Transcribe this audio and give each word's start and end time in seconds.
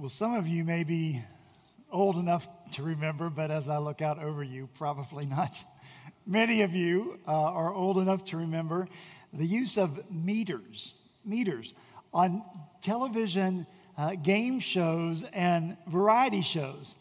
Well, 0.00 0.08
some 0.08 0.34
of 0.34 0.48
you 0.48 0.64
may 0.64 0.82
be 0.82 1.22
old 1.92 2.16
enough 2.16 2.48
to 2.72 2.82
remember, 2.82 3.28
but 3.28 3.50
as 3.50 3.68
I 3.68 3.76
look 3.76 4.00
out 4.00 4.18
over 4.18 4.42
you, 4.42 4.66
probably 4.78 5.26
not. 5.26 5.62
Many 6.26 6.62
of 6.62 6.72
you 6.72 7.20
uh, 7.28 7.32
are 7.32 7.70
old 7.70 7.98
enough 7.98 8.24
to 8.26 8.38
remember 8.38 8.88
the 9.34 9.44
use 9.44 9.76
of 9.76 10.10
meters, 10.10 10.94
meters 11.22 11.74
on 12.14 12.42
television 12.80 13.66
uh, 13.98 14.14
game 14.14 14.58
shows 14.58 15.22
and 15.34 15.76
variety 15.86 16.40
shows, 16.40 16.94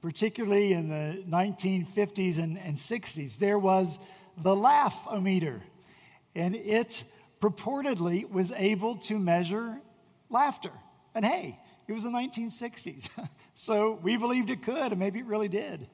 particularly 0.00 0.72
in 0.72 0.88
the 0.88 1.22
1950s 1.28 2.38
and, 2.38 2.56
and 2.56 2.78
60s. 2.78 3.36
There 3.36 3.58
was 3.58 3.98
the 4.38 4.56
laugh-o-meter, 4.56 5.60
and 6.34 6.54
it 6.56 7.04
purportedly 7.38 8.26
was 8.30 8.50
able 8.52 8.96
to 8.96 9.18
measure 9.18 9.78
laughter. 10.30 10.72
And 11.14 11.22
hey, 11.22 11.58
it 11.88 11.92
was 11.92 12.02
the 12.02 12.10
1960s. 12.10 13.08
so 13.54 13.98
we 14.02 14.16
believed 14.16 14.50
it 14.50 14.62
could, 14.62 14.92
and 14.92 14.98
maybe 14.98 15.20
it 15.20 15.26
really 15.26 15.48
did. 15.48 15.86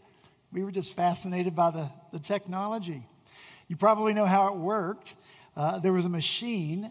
We 0.53 0.65
were 0.65 0.71
just 0.71 0.95
fascinated 0.95 1.55
by 1.55 1.71
the, 1.71 1.91
the 2.13 2.19
technology. 2.19 3.07
You 3.69 3.77
probably 3.77 4.15
know 4.15 4.27
how 4.27 4.49
it 4.49 4.57
worked. 4.57 5.15
Uh, 5.57 5.79
there 5.79 5.93
was 5.93 6.07
a 6.07 6.11
machine 6.11 6.91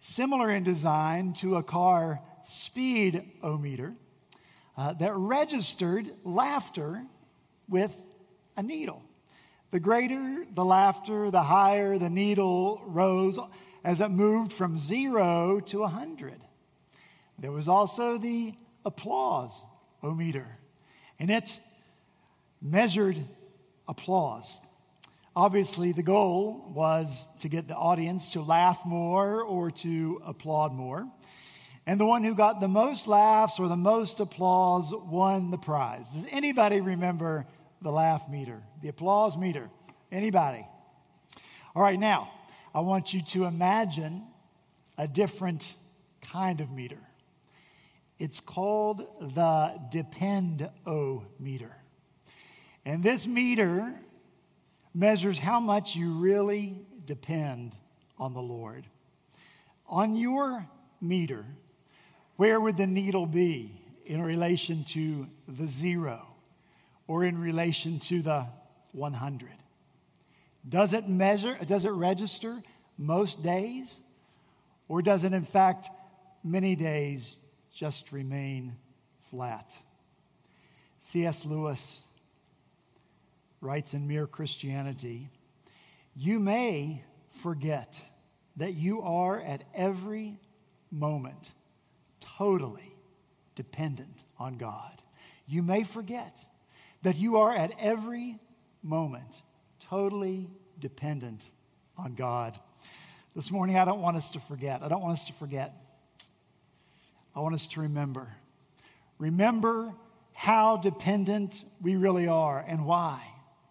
similar 0.00 0.50
in 0.50 0.62
design 0.62 1.32
to 1.34 1.56
a 1.56 1.62
car 1.62 2.20
speedometer 2.42 3.94
uh, 4.76 4.92
that 4.94 5.14
registered 5.14 6.10
laughter 6.24 7.04
with 7.68 7.94
a 8.56 8.62
needle. 8.62 9.02
The 9.70 9.80
greater 9.80 10.46
the 10.54 10.64
laughter, 10.64 11.30
the 11.30 11.42
higher 11.42 11.98
the 11.98 12.08
needle 12.08 12.82
rose 12.86 13.38
as 13.84 14.00
it 14.00 14.10
moved 14.10 14.52
from 14.52 14.78
zero 14.78 15.60
to 15.60 15.80
100. 15.80 16.40
There 17.38 17.52
was 17.52 17.68
also 17.68 18.18
the 18.18 18.54
applause 18.84 19.64
o 20.02 20.12
meter, 20.12 20.46
and 21.18 21.30
it 21.30 21.58
measured 22.60 23.18
applause. 23.86 24.58
Obviously, 25.36 25.92
the 25.92 26.02
goal 26.02 26.68
was 26.74 27.28
to 27.40 27.48
get 27.48 27.68
the 27.68 27.76
audience 27.76 28.32
to 28.32 28.40
laugh 28.40 28.84
more 28.84 29.42
or 29.42 29.70
to 29.70 30.20
applaud 30.26 30.72
more. 30.72 31.06
And 31.86 31.98
the 31.98 32.04
one 32.04 32.24
who 32.24 32.34
got 32.34 32.60
the 32.60 32.68
most 32.68 33.06
laughs 33.06 33.60
or 33.60 33.68
the 33.68 33.76
most 33.76 34.20
applause 34.20 34.92
won 34.92 35.50
the 35.50 35.56
prize. 35.56 36.08
Does 36.10 36.26
anybody 36.32 36.80
remember 36.80 37.46
the 37.80 37.90
laugh 37.90 38.28
meter, 38.28 38.60
the 38.82 38.88
applause 38.88 39.38
meter? 39.38 39.70
Anybody? 40.10 40.66
All 41.74 41.82
right, 41.82 41.98
now, 41.98 42.30
I 42.74 42.80
want 42.80 43.14
you 43.14 43.22
to 43.22 43.44
imagine 43.44 44.24
a 44.98 45.06
different 45.06 45.72
kind 46.20 46.60
of 46.60 46.70
meter. 46.70 46.98
It's 48.18 48.40
called 48.40 49.06
the 49.20 49.80
depend-o-meter. 49.90 51.76
And 52.84 53.02
this 53.02 53.26
meter 53.26 53.94
measures 54.94 55.38
how 55.38 55.60
much 55.60 55.94
you 55.94 56.12
really 56.14 56.80
depend 57.04 57.76
on 58.18 58.34
the 58.34 58.40
Lord. 58.40 58.86
On 59.86 60.16
your 60.16 60.66
meter, 61.00 61.44
where 62.36 62.60
would 62.60 62.76
the 62.76 62.86
needle 62.86 63.26
be 63.26 63.80
in 64.04 64.20
relation 64.22 64.84
to 64.84 65.28
the 65.46 65.66
zero 65.66 66.26
or 67.06 67.24
in 67.24 67.38
relation 67.38 68.00
to 68.00 68.20
the 68.22 68.46
100? 68.92 69.50
Does 70.68 70.92
it 70.92 71.08
measure, 71.08 71.56
does 71.64 71.84
it 71.84 71.90
register 71.90 72.62
most 72.96 73.42
days? 73.42 74.00
Or 74.88 75.02
does 75.02 75.24
it, 75.24 75.32
in 75.32 75.44
fact, 75.44 75.88
many 76.42 76.74
days 76.74 77.38
just 77.78 78.10
remain 78.10 78.74
flat. 79.30 79.78
C.S. 80.98 81.46
Lewis 81.46 82.02
writes 83.60 83.94
in 83.94 84.08
Mere 84.08 84.26
Christianity 84.26 85.30
You 86.16 86.40
may 86.40 87.04
forget 87.40 88.04
that 88.56 88.74
you 88.74 89.02
are 89.02 89.40
at 89.40 89.62
every 89.76 90.40
moment 90.90 91.52
totally 92.18 92.96
dependent 93.54 94.24
on 94.40 94.58
God. 94.58 95.00
You 95.46 95.62
may 95.62 95.84
forget 95.84 96.44
that 97.02 97.16
you 97.16 97.36
are 97.36 97.52
at 97.52 97.72
every 97.78 98.40
moment 98.82 99.40
totally 99.88 100.50
dependent 100.80 101.48
on 101.96 102.16
God. 102.16 102.58
This 103.36 103.52
morning, 103.52 103.78
I 103.78 103.84
don't 103.84 104.00
want 104.00 104.16
us 104.16 104.32
to 104.32 104.40
forget. 104.40 104.82
I 104.82 104.88
don't 104.88 105.00
want 105.00 105.12
us 105.12 105.26
to 105.26 105.32
forget 105.34 105.87
I 107.38 107.40
want 107.40 107.54
us 107.54 107.68
to 107.68 107.82
remember. 107.82 108.26
Remember 109.18 109.94
how 110.32 110.76
dependent 110.76 111.64
we 111.80 111.94
really 111.94 112.26
are 112.26 112.64
and 112.66 112.84
why. 112.84 113.22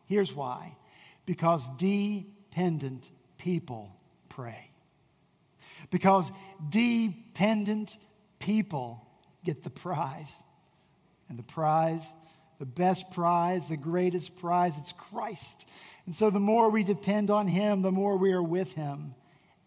Here's 0.05 0.33
why 0.33 0.77
because 1.25 1.69
dependent 1.71 3.09
people 3.37 3.93
pray. 4.29 4.71
Because 5.91 6.31
dependent 6.69 7.97
people 8.39 9.05
get 9.43 9.63
the 9.63 9.69
prize. 9.69 10.31
And 11.27 11.37
the 11.37 11.43
prize, 11.43 12.05
the 12.59 12.65
best 12.65 13.11
prize, 13.11 13.67
the 13.67 13.75
greatest 13.75 14.39
prize, 14.39 14.77
it's 14.77 14.93
Christ. 14.93 15.67
And 16.05 16.15
so 16.15 16.29
the 16.29 16.39
more 16.39 16.69
we 16.69 16.85
depend 16.85 17.29
on 17.29 17.47
Him, 17.47 17.81
the 17.81 17.91
more 17.91 18.15
we 18.15 18.31
are 18.31 18.41
with 18.41 18.71
Him, 18.71 19.13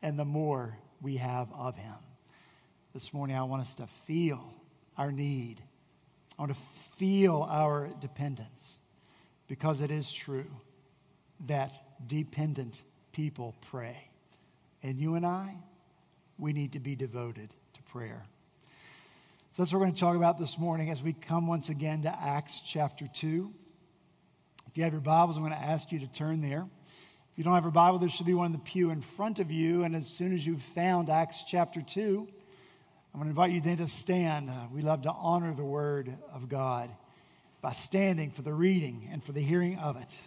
and 0.00 0.18
the 0.18 0.24
more 0.24 0.78
we 1.02 1.18
have 1.18 1.52
of 1.52 1.76
Him. 1.76 1.96
This 2.92 3.14
morning, 3.14 3.36
I 3.36 3.44
want 3.44 3.62
us 3.62 3.76
to 3.76 3.86
feel 3.86 4.52
our 4.98 5.12
need. 5.12 5.62
I 6.36 6.42
want 6.42 6.52
to 6.52 6.60
feel 6.96 7.46
our 7.48 7.88
dependence 8.00 8.78
because 9.46 9.80
it 9.80 9.92
is 9.92 10.12
true 10.12 10.50
that 11.46 11.72
dependent 12.08 12.82
people 13.12 13.54
pray. 13.70 14.10
And 14.82 14.96
you 14.96 15.14
and 15.14 15.24
I, 15.24 15.54
we 16.36 16.52
need 16.52 16.72
to 16.72 16.80
be 16.80 16.96
devoted 16.96 17.54
to 17.74 17.82
prayer. 17.84 18.24
So 19.52 19.62
that's 19.62 19.72
what 19.72 19.78
we're 19.78 19.84
going 19.84 19.94
to 19.94 20.00
talk 20.00 20.16
about 20.16 20.40
this 20.40 20.58
morning 20.58 20.90
as 20.90 21.00
we 21.00 21.12
come 21.12 21.46
once 21.46 21.68
again 21.68 22.02
to 22.02 22.08
Acts 22.20 22.60
chapter 22.60 23.06
2. 23.06 23.52
If 24.66 24.76
you 24.76 24.82
have 24.82 24.92
your 24.92 25.00
Bibles, 25.00 25.36
I'm 25.36 25.44
going 25.44 25.54
to 25.54 25.64
ask 25.64 25.92
you 25.92 26.00
to 26.00 26.08
turn 26.08 26.40
there. 26.40 26.66
If 27.30 27.38
you 27.38 27.44
don't 27.44 27.54
have 27.54 27.62
your 27.62 27.70
Bible, 27.70 28.00
there 28.00 28.08
should 28.08 28.26
be 28.26 28.34
one 28.34 28.46
in 28.46 28.52
the 28.52 28.58
pew 28.58 28.90
in 28.90 29.00
front 29.00 29.38
of 29.38 29.52
you. 29.52 29.84
And 29.84 29.94
as 29.94 30.08
soon 30.08 30.34
as 30.34 30.44
you've 30.44 30.62
found 30.62 31.08
Acts 31.08 31.44
chapter 31.46 31.82
2, 31.82 32.26
I'm 33.12 33.18
going 33.18 33.26
to 33.26 33.30
invite 33.30 33.50
you 33.50 33.60
then 33.60 33.78
to 33.78 33.88
stand. 33.88 34.50
Uh, 34.50 34.66
we 34.72 34.82
love 34.82 35.02
to 35.02 35.10
honor 35.10 35.52
the 35.52 35.64
Word 35.64 36.16
of 36.32 36.48
God 36.48 36.90
by 37.60 37.72
standing 37.72 38.30
for 38.30 38.42
the 38.42 38.52
reading 38.52 39.08
and 39.10 39.22
for 39.22 39.32
the 39.32 39.40
hearing 39.40 39.78
of 39.78 39.96
it. 39.96 40.20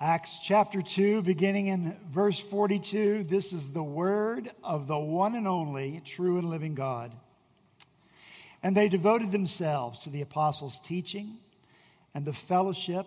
Acts 0.00 0.40
chapter 0.42 0.82
2, 0.82 1.22
beginning 1.22 1.68
in 1.68 1.96
verse 2.10 2.40
42. 2.40 3.22
This 3.22 3.52
is 3.52 3.70
the 3.70 3.84
word 3.84 4.50
of 4.64 4.88
the 4.88 4.98
one 4.98 5.36
and 5.36 5.46
only 5.46 6.02
true 6.04 6.38
and 6.38 6.50
living 6.50 6.74
God. 6.74 7.12
And 8.64 8.76
they 8.76 8.88
devoted 8.88 9.30
themselves 9.30 10.00
to 10.00 10.10
the 10.10 10.22
apostles' 10.22 10.80
teaching 10.80 11.36
and 12.14 12.24
the 12.24 12.32
fellowship 12.32 13.06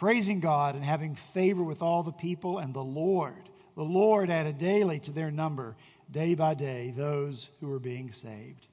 praising 0.00 0.40
God 0.40 0.76
and 0.76 0.82
having 0.82 1.14
favor 1.14 1.62
with 1.62 1.82
all 1.82 2.02
the 2.02 2.10
people, 2.10 2.56
and 2.56 2.72
the 2.72 2.82
Lord, 2.82 3.50
the 3.76 3.82
Lord 3.82 4.30
added 4.30 4.56
daily 4.56 4.98
to 5.00 5.12
their 5.12 5.30
number, 5.30 5.76
day 6.10 6.34
by 6.34 6.54
day, 6.54 6.90
those 6.96 7.50
who 7.60 7.68
were 7.68 7.78
being 7.78 8.10
saved. 8.10 8.66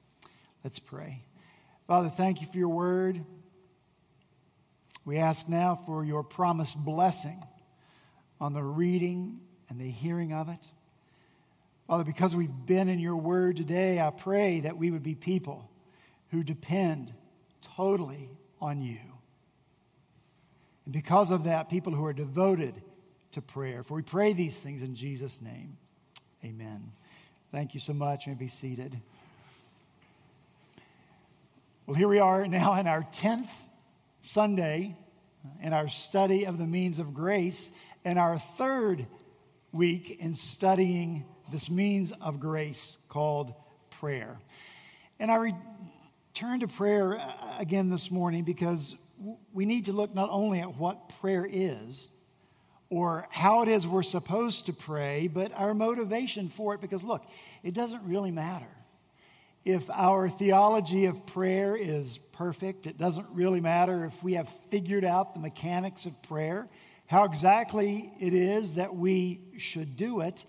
Let's 0.64 0.78
pray. 0.78 1.22
Father, 1.86 2.08
thank 2.08 2.40
you 2.40 2.46
for 2.46 2.56
your 2.56 2.70
word. 2.70 3.22
We 5.04 5.18
ask 5.18 5.50
now 5.50 5.78
for 5.84 6.02
your 6.02 6.22
promised 6.22 6.82
blessing 6.82 7.42
on 8.40 8.54
the 8.54 8.64
reading 8.64 9.40
and 9.68 9.78
the 9.78 9.90
hearing 9.90 10.32
of 10.32 10.48
it. 10.48 10.72
Father, 11.88 12.04
because 12.04 12.34
we've 12.34 12.48
been 12.64 12.88
in 12.88 13.00
your 13.00 13.16
word 13.16 13.58
today, 13.58 14.00
I 14.00 14.08
pray 14.08 14.60
that 14.60 14.78
we 14.78 14.90
would 14.90 15.02
be 15.02 15.14
people 15.14 15.70
who 16.30 16.42
depend 16.42 17.12
totally 17.76 18.30
on 18.62 18.80
you. 18.80 19.17
And 20.88 20.92
because 20.94 21.30
of 21.30 21.44
that, 21.44 21.68
people 21.68 21.92
who 21.92 22.02
are 22.06 22.14
devoted 22.14 22.80
to 23.32 23.42
prayer. 23.42 23.82
For 23.82 23.92
we 23.92 24.00
pray 24.00 24.32
these 24.32 24.58
things 24.58 24.80
in 24.80 24.94
Jesus' 24.94 25.42
name. 25.42 25.76
Amen. 26.42 26.92
Thank 27.52 27.74
you 27.74 27.80
so 27.80 27.92
much. 27.92 28.26
You 28.26 28.32
may 28.32 28.38
be 28.38 28.48
seated. 28.48 28.98
Well, 31.84 31.94
here 31.94 32.08
we 32.08 32.20
are 32.20 32.48
now 32.48 32.72
in 32.80 32.86
our 32.86 33.02
10th 33.02 33.50
Sunday 34.22 34.96
in 35.62 35.74
our 35.74 35.88
study 35.88 36.46
of 36.46 36.56
the 36.56 36.66
means 36.66 36.98
of 36.98 37.12
grace, 37.12 37.70
and 38.02 38.18
our 38.18 38.38
third 38.38 39.06
week 39.72 40.18
in 40.20 40.32
studying 40.32 41.26
this 41.52 41.70
means 41.70 42.12
of 42.12 42.40
grace 42.40 42.96
called 43.10 43.52
prayer. 43.90 44.38
And 45.18 45.30
I 45.30 45.36
return 45.36 46.60
to 46.60 46.66
prayer 46.66 47.18
uh, 47.18 47.58
again 47.58 47.90
this 47.90 48.10
morning 48.10 48.44
because 48.44 48.96
we 49.52 49.64
need 49.64 49.86
to 49.86 49.92
look 49.92 50.14
not 50.14 50.28
only 50.30 50.60
at 50.60 50.76
what 50.76 51.08
prayer 51.20 51.46
is 51.50 52.08
or 52.90 53.26
how 53.30 53.62
it 53.62 53.68
is 53.68 53.86
we're 53.86 54.02
supposed 54.02 54.66
to 54.66 54.72
pray, 54.72 55.28
but 55.28 55.52
our 55.54 55.74
motivation 55.74 56.48
for 56.48 56.74
it. 56.74 56.80
Because 56.80 57.02
look, 57.02 57.24
it 57.62 57.74
doesn't 57.74 58.02
really 58.04 58.30
matter. 58.30 58.66
If 59.64 59.90
our 59.90 60.28
theology 60.28 61.06
of 61.06 61.26
prayer 61.26 61.76
is 61.76 62.18
perfect, 62.32 62.86
it 62.86 62.96
doesn't 62.96 63.26
really 63.32 63.60
matter 63.60 64.04
if 64.04 64.22
we 64.22 64.34
have 64.34 64.48
figured 64.70 65.04
out 65.04 65.34
the 65.34 65.40
mechanics 65.40 66.06
of 66.06 66.22
prayer, 66.22 66.68
how 67.06 67.24
exactly 67.24 68.10
it 68.20 68.32
is 68.32 68.76
that 68.76 68.94
we 68.94 69.40
should 69.58 69.96
do 69.96 70.20
it, 70.20 70.44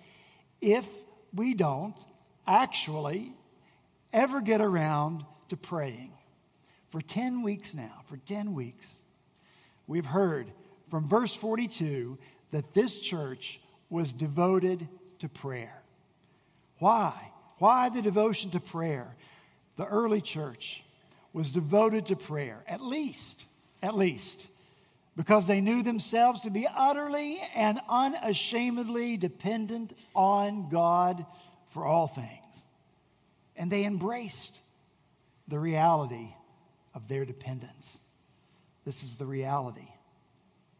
if 0.62 0.88
we 1.34 1.54
don't 1.54 1.96
actually 2.48 3.34
ever 4.14 4.42
get 4.42 4.62
around 4.62 5.26
to 5.50 5.58
praying. 5.58 6.14
For 6.90 7.02
10 7.02 7.44
weeks 7.44 7.76
now, 7.76 8.02
for 8.08 8.18
10 8.18 8.54
weeks, 8.54 9.02
we've 9.88 10.06
heard 10.06 10.52
from 10.90 11.08
verse 11.08 11.36
42 11.36 12.18
that 12.52 12.74
this 12.74 13.00
church 13.00 13.62
was 13.90 14.12
devoted 14.12 14.88
to 15.20 15.30
prayer. 15.30 15.82
Why? 16.80 17.14
Why 17.60 17.90
the 17.90 18.02
devotion 18.02 18.52
to 18.52 18.60
prayer? 18.60 19.16
The 19.76 19.86
early 19.86 20.22
church 20.22 20.84
was 21.32 21.52
devoted 21.52 22.08
to 22.08 22.16
prayer, 22.16 22.64
at 22.68 22.82
least, 22.82 23.46
at 23.84 23.96
least, 23.96 24.48
because 25.16 25.46
they 25.46 25.62
knew 25.62 25.84
themselves 25.84 26.42
to 26.42 26.50
be 26.50 26.68
utterly 26.68 27.40
and 27.56 27.80
unashamedly 27.88 29.18
dependent 29.18 29.94
on 30.16 30.70
God 30.70 31.26
for 31.68 31.86
all 31.86 32.08
things. 32.08 32.66
And 33.56 33.70
they 33.70 33.86
embraced 33.86 34.60
the 35.48 35.60
reality 35.60 36.30
of 36.94 37.08
their 37.08 37.26
dependence. 37.26 38.00
This 38.86 39.04
is 39.04 39.16
the 39.16 39.26
reality 39.26 39.88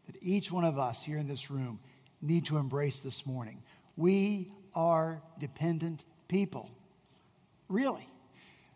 that 0.06 0.16
each 0.22 0.50
one 0.50 0.64
of 0.64 0.78
us 0.78 1.04
here 1.04 1.18
in 1.18 1.28
this 1.28 1.50
room 1.50 1.78
need 2.20 2.46
to 2.46 2.56
embrace 2.56 3.00
this 3.00 3.26
morning. 3.26 3.62
We 3.96 4.52
are 4.74 5.22
dependent 5.38 6.04
people. 6.28 6.70
Really. 7.68 8.06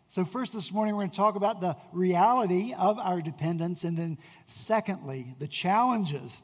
So, 0.09 0.23
first 0.23 0.53
this 0.53 0.71
morning, 0.71 0.95
we're 0.95 1.01
going 1.01 1.11
to 1.11 1.17
talk 1.17 1.35
about 1.35 1.59
the 1.59 1.75
reality 1.91 2.73
of 2.77 2.99
our 2.99 3.21
dependence, 3.21 3.83
and 3.83 3.97
then, 3.97 4.17
secondly, 4.45 5.35
the 5.39 5.47
challenges 5.47 6.41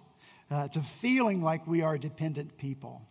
uh, 0.49 0.67
to 0.69 0.81
feeling 0.81 1.41
like 1.41 1.65
we 1.65 1.81
are 1.81 1.97
dependent 1.97 2.57
people. 2.57 3.01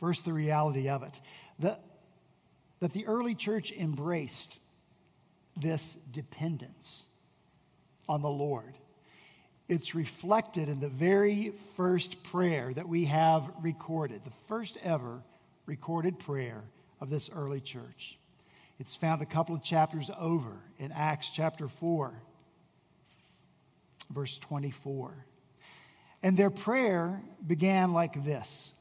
First, 0.00 0.26
the 0.26 0.34
reality 0.34 0.90
of 0.90 1.02
it. 1.02 1.20
The, 1.58 1.78
that 2.80 2.92
the 2.92 3.06
early 3.06 3.34
church 3.34 3.72
embraced 3.72 4.60
this 5.56 5.94
dependence 6.12 7.04
on 8.08 8.22
the 8.22 8.28
Lord. 8.28 8.74
It's 9.68 9.94
reflected 9.94 10.68
in 10.68 10.80
the 10.80 10.88
very 10.88 11.52
first 11.76 12.22
prayer 12.22 12.72
that 12.74 12.88
we 12.88 13.06
have 13.06 13.50
recorded, 13.62 14.22
the 14.24 14.30
first 14.48 14.76
ever 14.82 15.22
recorded 15.66 16.18
prayer 16.18 16.62
of 17.00 17.08
this 17.08 17.30
early 17.34 17.60
church. 17.60 18.18
It's 18.78 18.94
found 18.94 19.22
a 19.22 19.26
couple 19.26 19.54
of 19.54 19.62
chapters 19.62 20.10
over 20.18 20.52
in 20.78 20.92
Acts 20.92 21.30
chapter 21.30 21.68
4, 21.68 22.12
verse 24.10 24.38
24. 24.38 25.14
And 26.22 26.36
their 26.36 26.50
prayer 26.50 27.22
began 27.46 27.92
like 27.92 28.24
this 28.24 28.74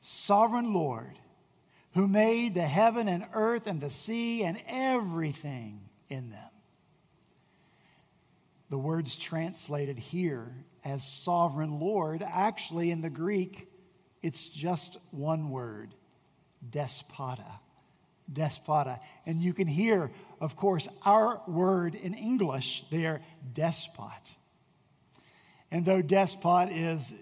Sovereign 0.00 0.72
Lord, 0.72 1.18
who 1.94 2.08
made 2.08 2.54
the 2.54 2.62
heaven 2.62 3.08
and 3.08 3.26
earth 3.34 3.66
and 3.66 3.80
the 3.80 3.90
sea 3.90 4.44
and 4.44 4.60
everything 4.66 5.80
in 6.08 6.30
them. 6.30 6.48
The 8.70 8.78
words 8.78 9.16
translated 9.16 9.98
here 9.98 10.54
as 10.84 11.06
sovereign 11.06 11.78
Lord, 11.78 12.22
actually 12.22 12.90
in 12.90 13.02
the 13.02 13.10
Greek, 13.10 13.68
it's 14.22 14.48
just 14.48 14.96
one 15.10 15.50
word 15.50 15.94
despota. 16.70 17.58
Despota. 18.32 19.00
And 19.26 19.42
you 19.42 19.52
can 19.52 19.66
hear, 19.66 20.10
of 20.40 20.56
course, 20.56 20.88
our 21.04 21.42
word 21.46 21.94
in 21.94 22.14
English 22.14 22.84
there, 22.90 23.20
despot. 23.52 24.36
And 25.70 25.84
though 25.84 26.02
despot 26.02 26.70
is 26.70 27.12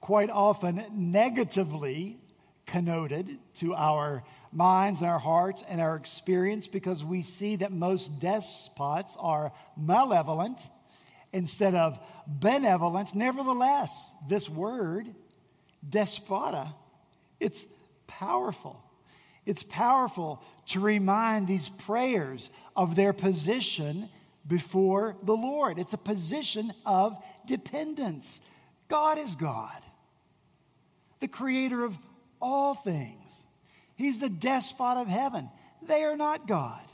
quite 0.00 0.30
often 0.30 0.82
negatively 0.92 2.18
connoted 2.66 3.38
to 3.54 3.74
our 3.74 4.22
minds 4.52 5.00
and 5.00 5.10
our 5.10 5.18
hearts 5.18 5.62
and 5.68 5.80
our 5.80 5.96
experience 5.96 6.66
because 6.66 7.04
we 7.04 7.22
see 7.22 7.56
that 7.56 7.72
most 7.72 8.18
despots 8.20 9.16
are 9.20 9.52
malevolent 9.76 10.60
instead 11.32 11.74
of 11.74 11.98
benevolent. 12.26 13.14
Nevertheless, 13.14 14.12
this 14.28 14.48
word, 14.48 15.06
despota, 15.88 16.72
it's 17.38 17.66
powerful. 18.06 18.82
It's 19.44 19.62
powerful 19.62 20.42
to 20.68 20.80
remind 20.80 21.46
these 21.46 21.68
prayers 21.68 22.50
of 22.74 22.96
their 22.96 23.12
position 23.12 24.08
before 24.46 25.16
the 25.22 25.36
Lord. 25.36 25.78
It's 25.78 25.92
a 25.92 25.98
position 25.98 26.72
of 26.84 27.22
dependence. 27.46 28.40
God 28.88 29.18
is 29.18 29.34
God, 29.34 29.82
the 31.20 31.28
creator 31.28 31.84
of 31.84 31.96
all 32.46 32.74
things. 32.74 33.44
He's 33.96 34.20
the 34.20 34.28
despot 34.28 34.98
of 34.98 35.08
heaven. 35.08 35.50
They 35.82 36.04
are 36.04 36.16
not 36.16 36.46
God. 36.46 36.84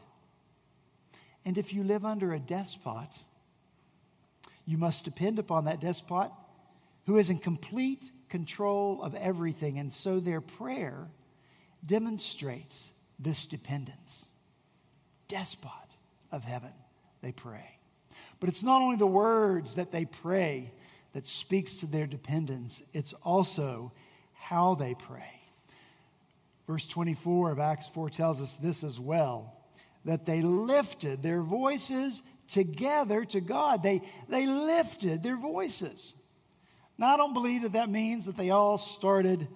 And 1.44 1.58
if 1.58 1.74
you 1.74 1.84
live 1.84 2.04
under 2.04 2.32
a 2.32 2.38
despot, 2.38 3.18
you 4.64 4.78
must 4.78 5.04
depend 5.04 5.38
upon 5.38 5.66
that 5.66 5.80
despot 5.80 6.30
who 7.06 7.18
is 7.18 7.28
in 7.28 7.38
complete 7.38 8.10
control 8.28 9.02
of 9.02 9.14
everything. 9.14 9.78
And 9.78 9.92
so 9.92 10.20
their 10.20 10.40
prayer 10.40 11.08
demonstrates 11.84 12.92
this 13.18 13.44
dependence. 13.44 14.28
Despot 15.28 15.70
of 16.30 16.44
heaven, 16.44 16.72
they 17.20 17.32
pray. 17.32 17.78
But 18.40 18.48
it's 18.48 18.64
not 18.64 18.80
only 18.80 18.96
the 18.96 19.06
words 19.06 19.74
that 19.74 19.92
they 19.92 20.06
pray 20.06 20.72
that 21.12 21.26
speaks 21.26 21.78
to 21.78 21.86
their 21.86 22.06
dependence, 22.06 22.82
it's 22.94 23.12
also 23.12 23.92
how 24.32 24.76
they 24.76 24.94
pray. 24.94 25.41
Verse 26.72 26.86
24 26.86 27.50
of 27.50 27.58
Acts 27.58 27.86
4 27.88 28.08
tells 28.08 28.40
us 28.40 28.56
this 28.56 28.82
as 28.82 28.98
well 28.98 29.52
that 30.06 30.24
they 30.24 30.40
lifted 30.40 31.22
their 31.22 31.42
voices 31.42 32.22
together 32.48 33.26
to 33.26 33.42
God. 33.42 33.82
They, 33.82 34.00
they 34.26 34.46
lifted 34.46 35.22
their 35.22 35.36
voices. 35.36 36.14
Now, 36.96 37.12
I 37.12 37.18
don't 37.18 37.34
believe 37.34 37.60
that 37.60 37.74
that 37.74 37.90
means 37.90 38.24
that 38.24 38.38
they 38.38 38.48
all 38.48 38.78
started 38.78 39.46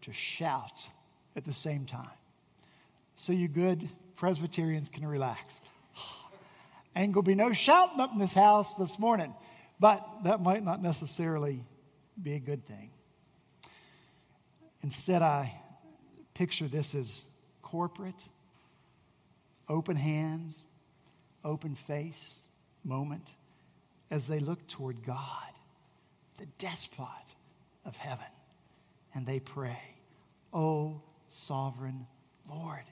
to 0.00 0.12
shout 0.12 0.88
at 1.36 1.44
the 1.44 1.52
same 1.52 1.86
time. 1.86 2.10
So, 3.14 3.32
you 3.32 3.46
good 3.46 3.88
Presbyterians 4.16 4.88
can 4.88 5.06
relax. 5.06 5.60
Ain't 6.96 7.12
gonna 7.12 7.22
be 7.22 7.36
no 7.36 7.52
shouting 7.52 8.00
up 8.00 8.12
in 8.12 8.18
this 8.18 8.34
house 8.34 8.74
this 8.74 8.98
morning, 8.98 9.32
but 9.78 10.04
that 10.24 10.42
might 10.42 10.64
not 10.64 10.82
necessarily 10.82 11.62
be 12.20 12.34
a 12.34 12.40
good 12.40 12.66
thing. 12.66 12.90
Instead, 14.82 15.22
I 15.22 15.60
picture 16.36 16.68
this 16.68 16.94
as 16.94 17.24
corporate, 17.62 18.22
open 19.70 19.96
hands, 19.96 20.62
open 21.42 21.74
face 21.74 22.40
moment 22.84 23.34
as 24.10 24.28
they 24.28 24.38
look 24.38 24.66
toward 24.68 25.02
God, 25.02 25.50
the 26.36 26.44
despot 26.58 27.08
of 27.86 27.96
heaven, 27.96 28.26
and 29.14 29.26
they 29.26 29.40
pray, 29.40 29.80
Oh, 30.52 31.00
sovereign 31.28 32.06
Lord, 32.48 32.84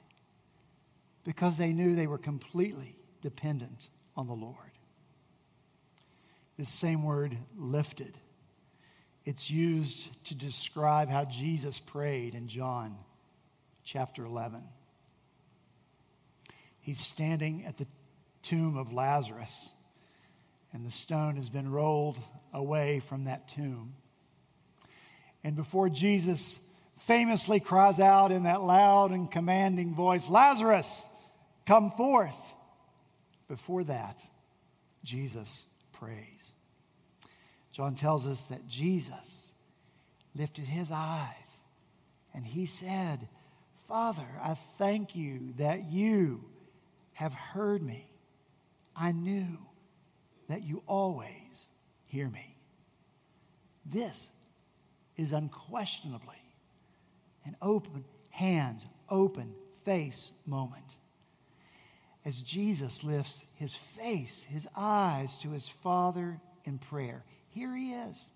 because 1.22 1.58
they 1.58 1.74
knew 1.74 1.94
they 1.94 2.06
were 2.06 2.18
completely 2.18 2.96
dependent 3.20 3.88
on 4.16 4.26
the 4.26 4.32
Lord. 4.32 4.56
This 6.56 6.70
same 6.70 7.04
word, 7.04 7.36
lifted, 7.58 8.16
it's 9.26 9.50
used 9.50 10.08
to 10.24 10.34
describe 10.34 11.10
how 11.10 11.26
Jesus 11.26 11.78
prayed 11.78 12.34
in 12.34 12.48
John 12.48 12.96
chapter 13.84 14.24
11. 14.24 14.62
He's 16.80 16.98
standing 16.98 17.64
at 17.66 17.76
the 17.76 17.86
tomb 18.42 18.76
of 18.76 18.92
Lazarus, 18.92 19.72
and 20.72 20.84
the 20.84 20.90
stone 20.90 21.36
has 21.36 21.48
been 21.48 21.70
rolled 21.70 22.18
away 22.52 23.00
from 23.00 23.24
that 23.24 23.48
tomb. 23.48 23.94
And 25.42 25.56
before 25.56 25.88
Jesus 25.88 26.58
famously 27.02 27.60
cries 27.60 28.00
out 28.00 28.32
in 28.32 28.44
that 28.44 28.62
loud 28.62 29.10
and 29.10 29.30
commanding 29.30 29.94
voice, 29.94 30.28
Lazarus, 30.28 31.06
come 31.66 31.90
forth. 31.90 32.54
Before 33.48 33.84
that, 33.84 34.24
Jesus 35.04 35.64
prays. 35.92 36.50
John 37.72 37.94
tells 37.94 38.26
us 38.26 38.46
that 38.46 38.66
Jesus 38.66 39.52
lifted 40.34 40.64
his 40.64 40.90
eyes 40.90 41.34
and 42.32 42.44
he 42.44 42.66
said, 42.66 43.28
Father, 43.88 44.26
I 44.42 44.54
thank 44.78 45.14
you 45.14 45.52
that 45.58 45.84
you 45.84 46.44
have 47.12 47.32
heard 47.32 47.82
me. 47.82 48.08
I 48.96 49.12
knew 49.12 49.58
that 50.48 50.62
you 50.62 50.82
always 50.86 51.66
hear 52.06 52.28
me. 52.28 52.56
This 53.84 54.30
is 55.16 55.32
unquestionably 55.32 56.34
an 57.44 57.56
open 57.60 58.04
hands, 58.30 58.84
open 59.08 59.54
face 59.84 60.32
moment. 60.46 60.96
As 62.24 62.40
Jesus 62.40 63.04
lifts 63.04 63.44
his 63.56 63.74
face, 63.74 64.44
his 64.44 64.66
eyes 64.74 65.38
to 65.40 65.50
his 65.50 65.68
Father 65.68 66.40
in 66.64 66.78
prayer, 66.78 67.22
here 67.50 67.76
he 67.76 67.92
is, 67.92 68.30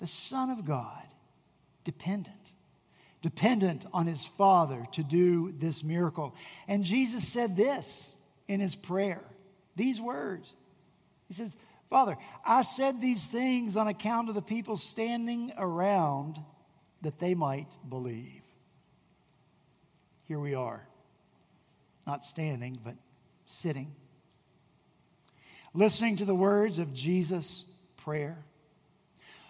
the 0.00 0.06
Son 0.06 0.48
of 0.50 0.64
God, 0.64 1.04
dependent 1.84 2.41
dependent 3.22 3.86
on 3.92 4.06
his 4.06 4.26
Father 4.26 4.84
to 4.92 5.02
do 5.02 5.54
this 5.56 5.82
miracle. 5.82 6.34
And 6.68 6.84
Jesus 6.84 7.26
said 7.26 7.56
this 7.56 8.14
in 8.48 8.60
his 8.60 8.74
prayer 8.74 9.22
these 9.76 10.00
words 10.00 10.52
He 11.28 11.34
says, 11.34 11.56
Father, 11.88 12.16
I 12.44 12.62
said 12.62 13.00
these 13.00 13.26
things 13.26 13.76
on 13.76 13.88
account 13.88 14.28
of 14.28 14.34
the 14.34 14.42
people 14.42 14.76
standing 14.76 15.52
around 15.56 16.38
that 17.02 17.18
they 17.18 17.34
might 17.34 17.76
believe. 17.88 18.42
Here 20.26 20.38
we 20.38 20.54
are, 20.54 20.86
not 22.06 22.24
standing, 22.24 22.78
but 22.82 22.94
sitting, 23.44 23.94
listening 25.74 26.16
to 26.18 26.24
the 26.24 26.34
words 26.34 26.78
of 26.78 26.94
Jesus' 26.94 27.64
prayer, 27.98 28.38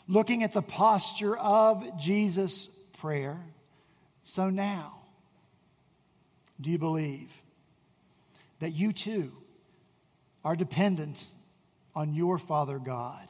looking 0.09 0.43
at 0.43 0.52
the 0.52 0.62
posture 0.62 1.37
of 1.37 1.99
Jesus' 2.00 2.67
prayer. 2.99 3.38
So 4.23 4.50
now, 4.50 5.00
do 6.61 6.71
you 6.71 6.79
believe 6.79 7.31
that 8.61 8.71
you 8.71 8.93
too 8.93 9.33
are 10.45 10.57
dependent 10.57 11.25
on 11.95 12.14
your 12.14 12.38
Father 12.38 12.79
God 12.79 13.29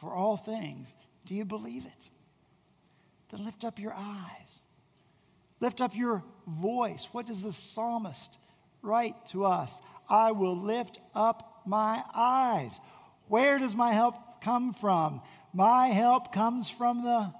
for 0.00 0.14
all 0.14 0.36
things? 0.36 0.94
Do 1.26 1.34
you 1.34 1.44
believe 1.44 1.84
it? 1.84 2.10
Then 3.30 3.44
lift 3.44 3.64
up 3.64 3.78
your 3.78 3.94
eyes. 3.94 4.60
Lift 5.60 5.80
up 5.80 5.94
your 5.94 6.24
voice. 6.46 7.08
What 7.12 7.26
does 7.26 7.42
the 7.42 7.52
psalmist 7.52 8.36
write 8.82 9.26
to 9.26 9.44
us? 9.44 9.80
I 10.08 10.32
will 10.32 10.56
lift 10.56 10.98
up 11.14 11.62
my 11.66 12.02
eyes. 12.14 12.78
Where 13.28 13.58
does 13.58 13.76
my 13.76 13.92
help 13.92 14.42
come 14.42 14.72
from? 14.74 15.20
My 15.54 15.88
help 15.88 16.32
comes 16.32 16.68
from 16.68 17.04
the 17.04 17.32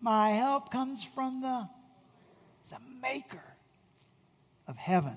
my 0.00 0.30
help 0.30 0.70
comes 0.70 1.04
from 1.04 1.40
the, 1.40 1.68
the 2.70 2.78
maker 3.02 3.42
of 4.66 4.76
heaven 4.76 5.16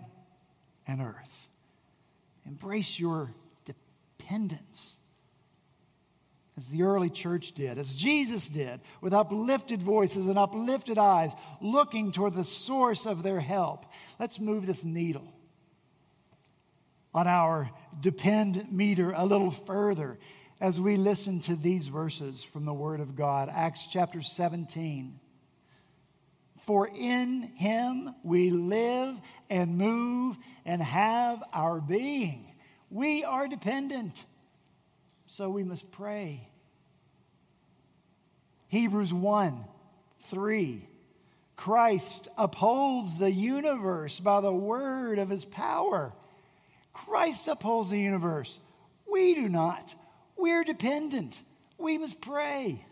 and 0.88 1.02
earth. 1.02 1.48
Embrace 2.46 3.00
your 3.00 3.34
dependence 3.66 4.98
as 6.58 6.70
the 6.70 6.84
early 6.84 7.10
church 7.10 7.54
did, 7.54 7.78
as 7.78 7.96
Jesus 7.96 8.48
did, 8.48 8.80
with 9.02 9.14
uplifted 9.14 9.82
voices 9.82 10.28
and 10.28 10.38
uplifted 10.38 10.98
eyes, 10.98 11.32
looking 11.62 12.12
toward 12.12 12.34
the 12.34 12.44
source 12.44 13.06
of 13.06 13.24
their 13.24 13.40
help. 13.40 13.86
Let's 14.20 14.40
move 14.40 14.68
this 14.68 14.84
needle 14.84 15.34
on 17.14 17.28
our 17.28 17.70
depend 18.00 18.72
meter 18.72 19.14
a 19.16 19.26
little 19.26 19.52
further 19.52 20.18
as 20.64 20.80
we 20.80 20.96
listen 20.96 21.42
to 21.42 21.58
these 21.58 21.90
verses 21.90 22.42
from 22.42 22.64
the 22.64 22.74
Word 22.74 23.02
of 23.02 23.18
God. 23.18 23.50
Acts 23.54 23.86
chapter 23.92 24.22
17. 24.22 25.20
For 26.66 26.88
in 26.88 27.42
him 27.42 28.16
we 28.24 28.50
live 28.50 29.20
and 29.50 29.78
move 29.78 30.38
and 30.64 30.82
have 30.82 31.44
our 31.52 31.82
being. 31.82 32.50
We 32.90 33.26
are 33.26 33.50
dependent, 33.50 34.26
so 35.28 35.50
we 35.50 35.66
must 35.66 35.92
pray. 35.92 36.48
Hebrews 38.70 39.14
1 39.14 39.66
3. 40.22 40.88
Christ 41.58 42.30
upholds 42.38 43.20
the 43.20 43.32
universe 43.32 44.18
by 44.22 44.40
the 44.40 44.54
word 44.54 45.20
of 45.20 45.28
his 45.28 45.44
power. 45.44 46.14
Christ 46.94 47.50
upholds 47.50 47.90
the 47.90 48.00
universe. 48.00 48.62
We 49.12 49.34
do 49.34 49.50
not. 49.50 49.94
We're 50.38 50.64
dependent. 50.64 51.42
We 51.78 51.98
must 51.98 52.22
pray. 52.22 52.86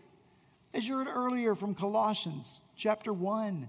As 0.74 0.86
you 0.86 0.96
heard 0.96 1.08
earlier 1.08 1.54
from 1.54 1.74
Colossians 1.74 2.60
chapter 2.76 3.12
1 3.12 3.68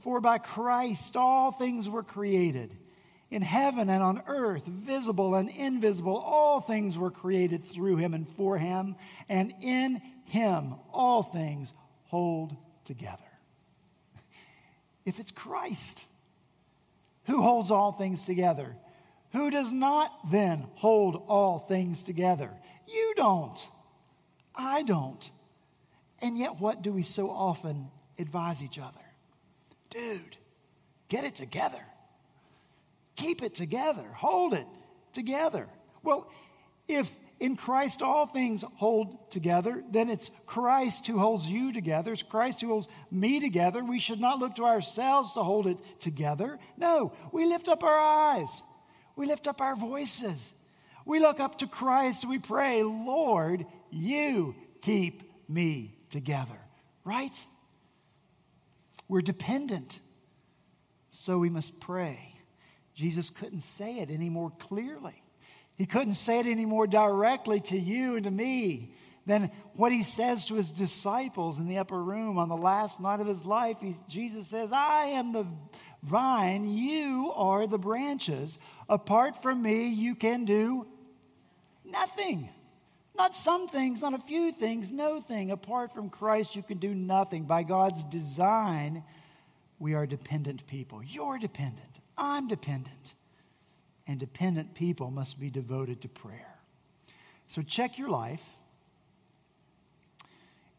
For 0.00 0.20
by 0.20 0.38
Christ 0.38 1.16
all 1.16 1.50
things 1.50 1.88
were 1.88 2.02
created. 2.02 2.76
In 3.30 3.42
heaven 3.42 3.90
and 3.90 4.02
on 4.02 4.22
earth, 4.26 4.64
visible 4.64 5.34
and 5.34 5.50
invisible, 5.50 6.16
all 6.16 6.60
things 6.60 6.96
were 6.96 7.10
created 7.10 7.62
through 7.64 7.96
him 7.96 8.14
and 8.14 8.26
for 8.26 8.56
him, 8.56 8.96
and 9.28 9.52
in 9.60 10.00
him 10.24 10.74
all 10.92 11.22
things 11.22 11.74
hold 12.04 12.56
together. 12.84 13.18
If 15.04 15.20
it's 15.20 15.30
Christ 15.30 16.06
who 17.24 17.42
holds 17.42 17.70
all 17.70 17.92
things 17.92 18.24
together, 18.24 18.76
who 19.32 19.50
does 19.50 19.72
not 19.72 20.30
then 20.30 20.66
hold 20.74 21.22
all 21.26 21.58
things 21.58 22.02
together? 22.02 22.50
You 22.86 23.14
don't. 23.16 23.68
I 24.54 24.82
don't. 24.82 25.30
And 26.20 26.38
yet, 26.38 26.58
what 26.58 26.82
do 26.82 26.92
we 26.92 27.02
so 27.02 27.30
often 27.30 27.90
advise 28.18 28.62
each 28.62 28.78
other? 28.78 29.00
Dude, 29.90 30.36
get 31.08 31.24
it 31.24 31.34
together. 31.34 31.80
Keep 33.16 33.42
it 33.42 33.54
together. 33.54 34.06
Hold 34.14 34.54
it 34.54 34.66
together. 35.12 35.68
Well, 36.02 36.30
if 36.88 37.12
in 37.38 37.56
Christ 37.56 38.02
all 38.02 38.26
things 38.26 38.64
hold 38.76 39.30
together, 39.30 39.84
then 39.90 40.08
it's 40.08 40.30
Christ 40.46 41.06
who 41.06 41.18
holds 41.18 41.48
you 41.48 41.72
together. 41.72 42.12
It's 42.12 42.22
Christ 42.22 42.60
who 42.60 42.68
holds 42.68 42.88
me 43.10 43.38
together. 43.38 43.84
We 43.84 44.00
should 44.00 44.20
not 44.20 44.38
look 44.38 44.56
to 44.56 44.64
ourselves 44.64 45.34
to 45.34 45.42
hold 45.42 45.66
it 45.66 45.80
together. 46.00 46.58
No, 46.76 47.12
we 47.30 47.44
lift 47.46 47.68
up 47.68 47.84
our 47.84 47.98
eyes 47.98 48.62
we 49.18 49.26
lift 49.26 49.48
up 49.48 49.60
our 49.60 49.74
voices. 49.74 50.54
We 51.04 51.18
look 51.18 51.40
up 51.40 51.58
to 51.58 51.66
Christ. 51.66 52.24
We 52.24 52.38
pray, 52.38 52.84
Lord, 52.84 53.66
you 53.90 54.54
keep 54.80 55.24
me 55.48 55.96
together. 56.08 56.58
Right? 57.04 57.44
We're 59.08 59.22
dependent. 59.22 59.98
So 61.10 61.38
we 61.38 61.50
must 61.50 61.80
pray. 61.80 62.34
Jesus 62.94 63.28
couldn't 63.28 63.60
say 63.60 63.98
it 63.98 64.10
any 64.10 64.28
more 64.28 64.52
clearly. 64.60 65.20
He 65.76 65.86
couldn't 65.86 66.14
say 66.14 66.38
it 66.38 66.46
any 66.46 66.64
more 66.64 66.86
directly 66.86 67.60
to 67.60 67.78
you 67.78 68.16
and 68.16 68.24
to 68.24 68.30
me 68.30 68.94
than 69.28 69.50
what 69.74 69.92
he 69.92 70.02
says 70.02 70.46
to 70.46 70.54
his 70.54 70.72
disciples 70.72 71.58
in 71.58 71.68
the 71.68 71.78
upper 71.78 72.02
room 72.02 72.38
on 72.38 72.48
the 72.48 72.56
last 72.56 72.98
night 72.98 73.20
of 73.20 73.26
his 73.26 73.44
life. 73.44 73.76
He, 73.80 73.94
Jesus 74.08 74.48
says, 74.48 74.72
I 74.72 75.04
am 75.06 75.32
the 75.32 75.46
vine, 76.02 76.68
you 76.68 77.32
are 77.34 77.66
the 77.66 77.78
branches. 77.78 78.58
Apart 78.88 79.42
from 79.42 79.62
me, 79.62 79.88
you 79.88 80.14
can 80.14 80.44
do 80.44 80.86
nothing. 81.84 82.48
Not 83.16 83.34
some 83.34 83.68
things, 83.68 84.00
not 84.00 84.14
a 84.14 84.18
few 84.18 84.52
things, 84.52 84.92
no 84.92 85.20
thing. 85.20 85.50
Apart 85.50 85.92
from 85.92 86.08
Christ, 86.08 86.54
you 86.54 86.62
can 86.62 86.78
do 86.78 86.94
nothing. 86.94 87.44
By 87.44 87.64
God's 87.64 88.04
design, 88.04 89.02
we 89.78 89.94
are 89.94 90.06
dependent 90.06 90.66
people. 90.66 91.02
You're 91.02 91.38
dependent. 91.38 92.00
I'm 92.16 92.46
dependent. 92.46 93.14
And 94.06 94.20
dependent 94.20 94.74
people 94.74 95.10
must 95.10 95.38
be 95.40 95.50
devoted 95.50 96.00
to 96.02 96.08
prayer. 96.08 96.58
So 97.48 97.60
check 97.60 97.98
your 97.98 98.08
life. 98.08 98.44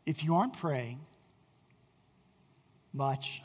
If 0.06 0.24
you 0.24 0.36
aren't 0.36 0.58
praying 0.58 1.00
much, 2.94 3.42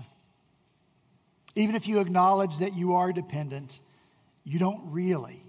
even 1.54 1.74
if 1.76 1.86
you 1.86 2.00
acknowledge 2.00 2.58
that 2.58 2.74
you 2.74 2.94
are 2.94 3.12
dependent, 3.12 3.80
you 4.44 4.58
don't 4.58 4.80
really 4.92 5.44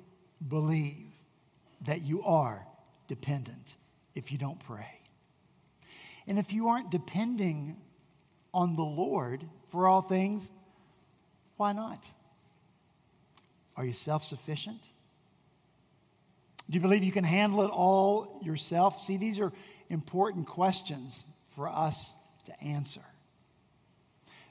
believe 0.47 1.07
that 1.81 2.01
you 2.01 2.23
are 2.23 2.65
dependent 3.07 3.75
if 4.13 4.31
you 4.31 4.37
don't 4.37 4.59
pray. 4.59 4.99
And 6.27 6.39
if 6.39 6.53
you 6.53 6.69
aren't 6.69 6.91
depending 6.91 7.77
on 8.53 8.75
the 8.75 8.83
Lord 8.83 9.43
for 9.71 9.87
all 9.87 10.01
things, 10.01 10.49
why 11.57 11.73
not? 11.73 12.07
Are 13.77 13.85
you 13.85 13.93
self 13.93 14.23
sufficient? 14.23 14.81
Do 16.69 16.75
you 16.75 16.81
believe 16.81 17.03
you 17.03 17.11
can 17.11 17.23
handle 17.23 17.61
it 17.61 17.69
all 17.71 18.39
yourself? 18.43 19.03
See, 19.03 19.17
these 19.17 19.39
are 19.39 19.51
important 19.89 20.47
questions 20.47 21.23
for 21.55 21.67
us 21.67 22.15
to 22.45 22.63
answer. 22.63 23.01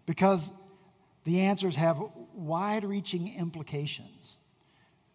Because 0.07 0.53
the 1.25 1.41
answers 1.41 1.77
have 1.77 2.01
wide 2.35 2.85
reaching 2.85 3.35
implications 3.37 4.37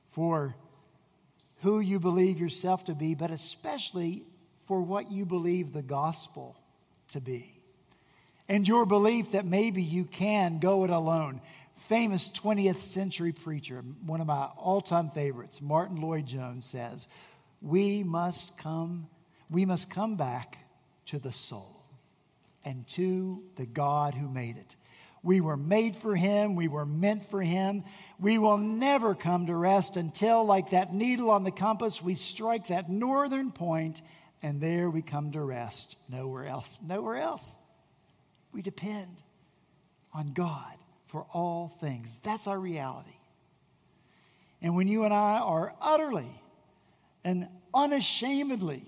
for 0.08 0.56
who 1.62 1.80
you 1.80 2.00
believe 2.00 2.39
yourself 2.39 2.86
to 2.86 2.96
be, 2.96 3.13
but 3.13 3.32
especially 3.32 4.24
for 4.66 4.82
what 4.82 5.12
you 5.12 5.25
believe 5.25 5.74
the 5.74 5.82
gospel 5.82 6.56
to 7.12 7.22
be. 7.22 7.60
And 8.48 8.68
your 8.68 8.86
belief 8.86 9.32
that 9.32 9.46
maybe 9.46 9.84
you 9.84 10.06
can 10.06 10.60
go 10.60 10.84
it 10.84 10.89
alone. 10.89 11.42
Famous 11.88 12.30
20th 12.32 12.78
century 12.78 13.32
preacher, 13.32 13.84
one 14.06 14.22
of 14.22 14.28
my 14.28 14.46
all 14.58 14.82
time 14.82 15.10
favorites, 15.10 15.62
Martyn 15.62 16.01
Lloyd-Jones, 16.01 16.66
says, 16.66 17.08
We 17.62 18.04
must 18.04 18.58
come, 18.58 19.08
we 19.50 19.66
must 19.66 19.92
come 19.92 20.16
back 20.16 20.58
to 21.08 21.20
the 21.20 21.32
soul 21.32 21.84
and 22.66 22.88
to 22.89 23.44
the 23.56 23.66
God 23.66 24.16
who 24.16 24.28
made 24.28 24.58
it. 24.58 24.75
We 25.21 25.41
were 25.41 25.57
made 25.57 25.95
for 25.95 26.15
Him. 26.15 26.55
We 26.55 26.67
were 26.67 26.85
meant 26.85 27.29
for 27.29 27.41
Him. 27.41 27.83
We 28.19 28.38
will 28.38 28.57
never 28.57 29.15
come 29.15 29.47
to 29.47 29.55
rest 29.55 29.97
until, 29.97 30.45
like 30.45 30.71
that 30.71 30.93
needle 30.93 31.31
on 31.31 31.43
the 31.43 31.51
compass, 31.51 32.01
we 32.01 32.15
strike 32.15 32.67
that 32.67 32.89
northern 32.89 33.51
point 33.51 34.01
and 34.41 34.61
there 34.61 34.89
we 34.89 35.01
come 35.01 35.31
to 35.33 35.41
rest. 35.41 35.95
Nowhere 36.07 36.45
else. 36.45 36.79
Nowhere 36.81 37.17
else. 37.17 37.55
We 38.51 38.61
depend 38.61 39.17
on 40.13 40.33
God 40.33 40.75
for 41.07 41.25
all 41.33 41.67
things. 41.81 42.19
That's 42.23 42.47
our 42.47 42.57
reality. 42.57 43.09
And 44.61 44.75
when 44.75 44.88
you 44.88 45.03
and 45.03 45.13
I 45.13 45.39
are 45.39 45.73
utterly 45.81 46.29
and 47.23 47.47
unashamedly 47.73 48.83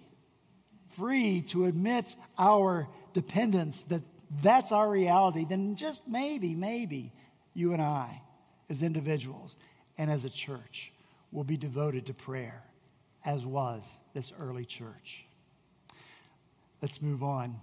free 0.95 1.41
to 1.50 1.65
admit 1.65 2.15
our 2.38 2.88
dependence 3.13 3.83
that 3.83 4.01
that's 4.41 4.71
our 4.71 4.89
reality, 4.89 5.45
then 5.47 5.75
just 5.75 6.07
maybe, 6.07 6.55
maybe 6.55 7.11
you 7.53 7.73
and 7.73 7.81
I, 7.81 8.21
as 8.69 8.81
individuals 8.81 9.55
and 9.97 10.09
as 10.09 10.23
a 10.23 10.29
church, 10.29 10.93
will 11.31 11.43
be 11.43 11.57
devoted 11.57 12.05
to 12.05 12.13
prayer, 12.13 12.63
as 13.25 13.45
was 13.45 13.91
this 14.13 14.31
early 14.39 14.65
church. 14.65 15.25
Let's 16.81 17.01
move 17.01 17.23
on. 17.23 17.59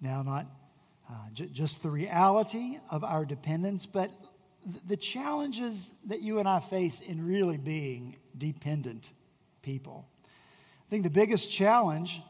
Now, 0.00 0.22
not 0.22 0.46
uh, 1.10 1.14
j- 1.34 1.50
just 1.52 1.82
the 1.82 1.90
reality 1.90 2.78
of 2.90 3.04
our 3.04 3.24
dependence, 3.24 3.86
but 3.86 4.10
th- 4.64 4.82
the 4.86 4.96
challenges 4.96 5.92
that 6.06 6.22
you 6.22 6.38
and 6.38 6.48
I 6.48 6.60
face 6.60 7.00
in 7.00 7.26
really 7.26 7.58
being 7.58 8.16
dependent 8.38 9.12
people. 9.62 10.06
I 10.24 10.90
think 10.90 11.02
the 11.02 11.10
biggest 11.10 11.52
challenge 11.52 12.22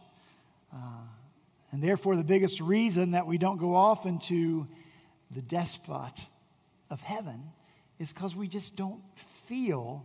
uh, 0.75 0.77
and 1.73 1.83
therefore, 1.83 2.17
the 2.17 2.25
biggest 2.25 2.61
reason 2.61 3.13
that 3.13 3.27
we 3.27 3.39
don't 3.39 3.57
go 3.59 3.77
off 3.77 4.05
into 4.05 4.67
the 5.31 5.41
despot 5.41 6.27
of 6.91 7.01
heaven 7.01 7.53
is 7.99 8.13
because 8.13 8.35
we 8.35 8.49
just 8.49 8.77
don't 8.77 9.01
feel 9.47 10.05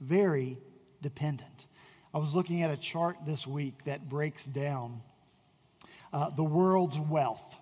very 0.00 0.58
dependent. 1.02 1.66
I 2.12 2.18
was 2.18 2.34
looking 2.34 2.62
at 2.62 2.70
a 2.70 2.76
chart 2.76 3.18
this 3.24 3.46
week 3.46 3.84
that 3.84 4.08
breaks 4.08 4.46
down 4.46 5.02
uh, 6.12 6.30
the 6.30 6.42
world's 6.42 6.98
wealth. 6.98 7.60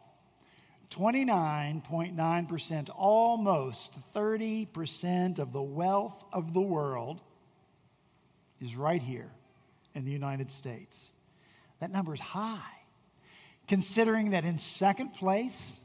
29.9%, 0.91 2.89
almost 2.95 3.95
30% 4.15 5.39
of 5.39 5.53
the 5.53 5.63
wealth 5.63 6.25
of 6.33 6.55
the 6.55 6.61
world 6.61 7.21
is 8.61 8.77
right 8.77 9.03
here 9.03 9.31
in 9.95 10.05
the 10.05 10.11
United 10.11 10.51
States. 10.51 11.11
That 11.81 11.91
number 11.91 12.15
is 12.15 12.21
high 12.21 12.82
considering 13.69 14.31
that 14.31 14.45
in 14.45 14.59
second 14.59 15.15
place 15.15 15.79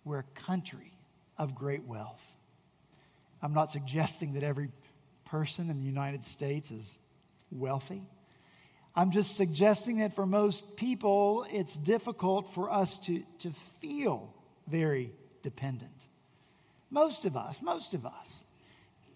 We're 0.04 0.18
a 0.18 0.24
country 0.34 0.92
of 1.36 1.54
great 1.54 1.84
wealth. 1.84 2.26
I'm 3.40 3.54
not 3.54 3.70
suggesting 3.70 4.34
that 4.34 4.42
every 4.42 4.70
person 5.24 5.70
in 5.70 5.78
the 5.78 5.84
United 5.84 6.24
States 6.24 6.70
is 6.70 6.98
wealthy. 7.50 8.02
I'm 8.96 9.12
just 9.12 9.36
suggesting 9.36 9.98
that 9.98 10.16
for 10.16 10.26
most 10.26 10.76
people, 10.76 11.46
it's 11.52 11.76
difficult 11.76 12.52
for 12.54 12.70
us 12.70 12.98
to, 13.00 13.22
to 13.40 13.52
feel 13.80 14.34
very 14.66 15.12
dependent. 15.42 16.06
Most 16.90 17.24
of 17.24 17.36
us, 17.36 17.62
most 17.62 17.94
of 17.94 18.06
us 18.06 18.42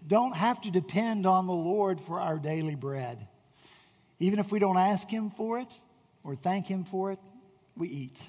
don't 0.07 0.37
have 0.37 0.61
to 0.63 0.71
depend 0.71 1.27
on 1.27 1.47
the 1.47 1.53
Lord 1.53 2.01
for 2.01 2.21
our 2.21 2.39
daily 2.39 2.75
bread. 2.75 3.27
Even 4.19 4.39
if 4.39 4.53
we 4.53 4.59
don't 4.59 4.79
ask 4.79 5.09
Him 5.09 5.31
for 5.31 5.59
it 5.59 5.75
or 6.25 6.35
thank 6.35 6.67
Him 6.67 6.85
for 6.85 7.13
it, 7.13 7.19
we 7.77 7.89
eat. 7.89 8.29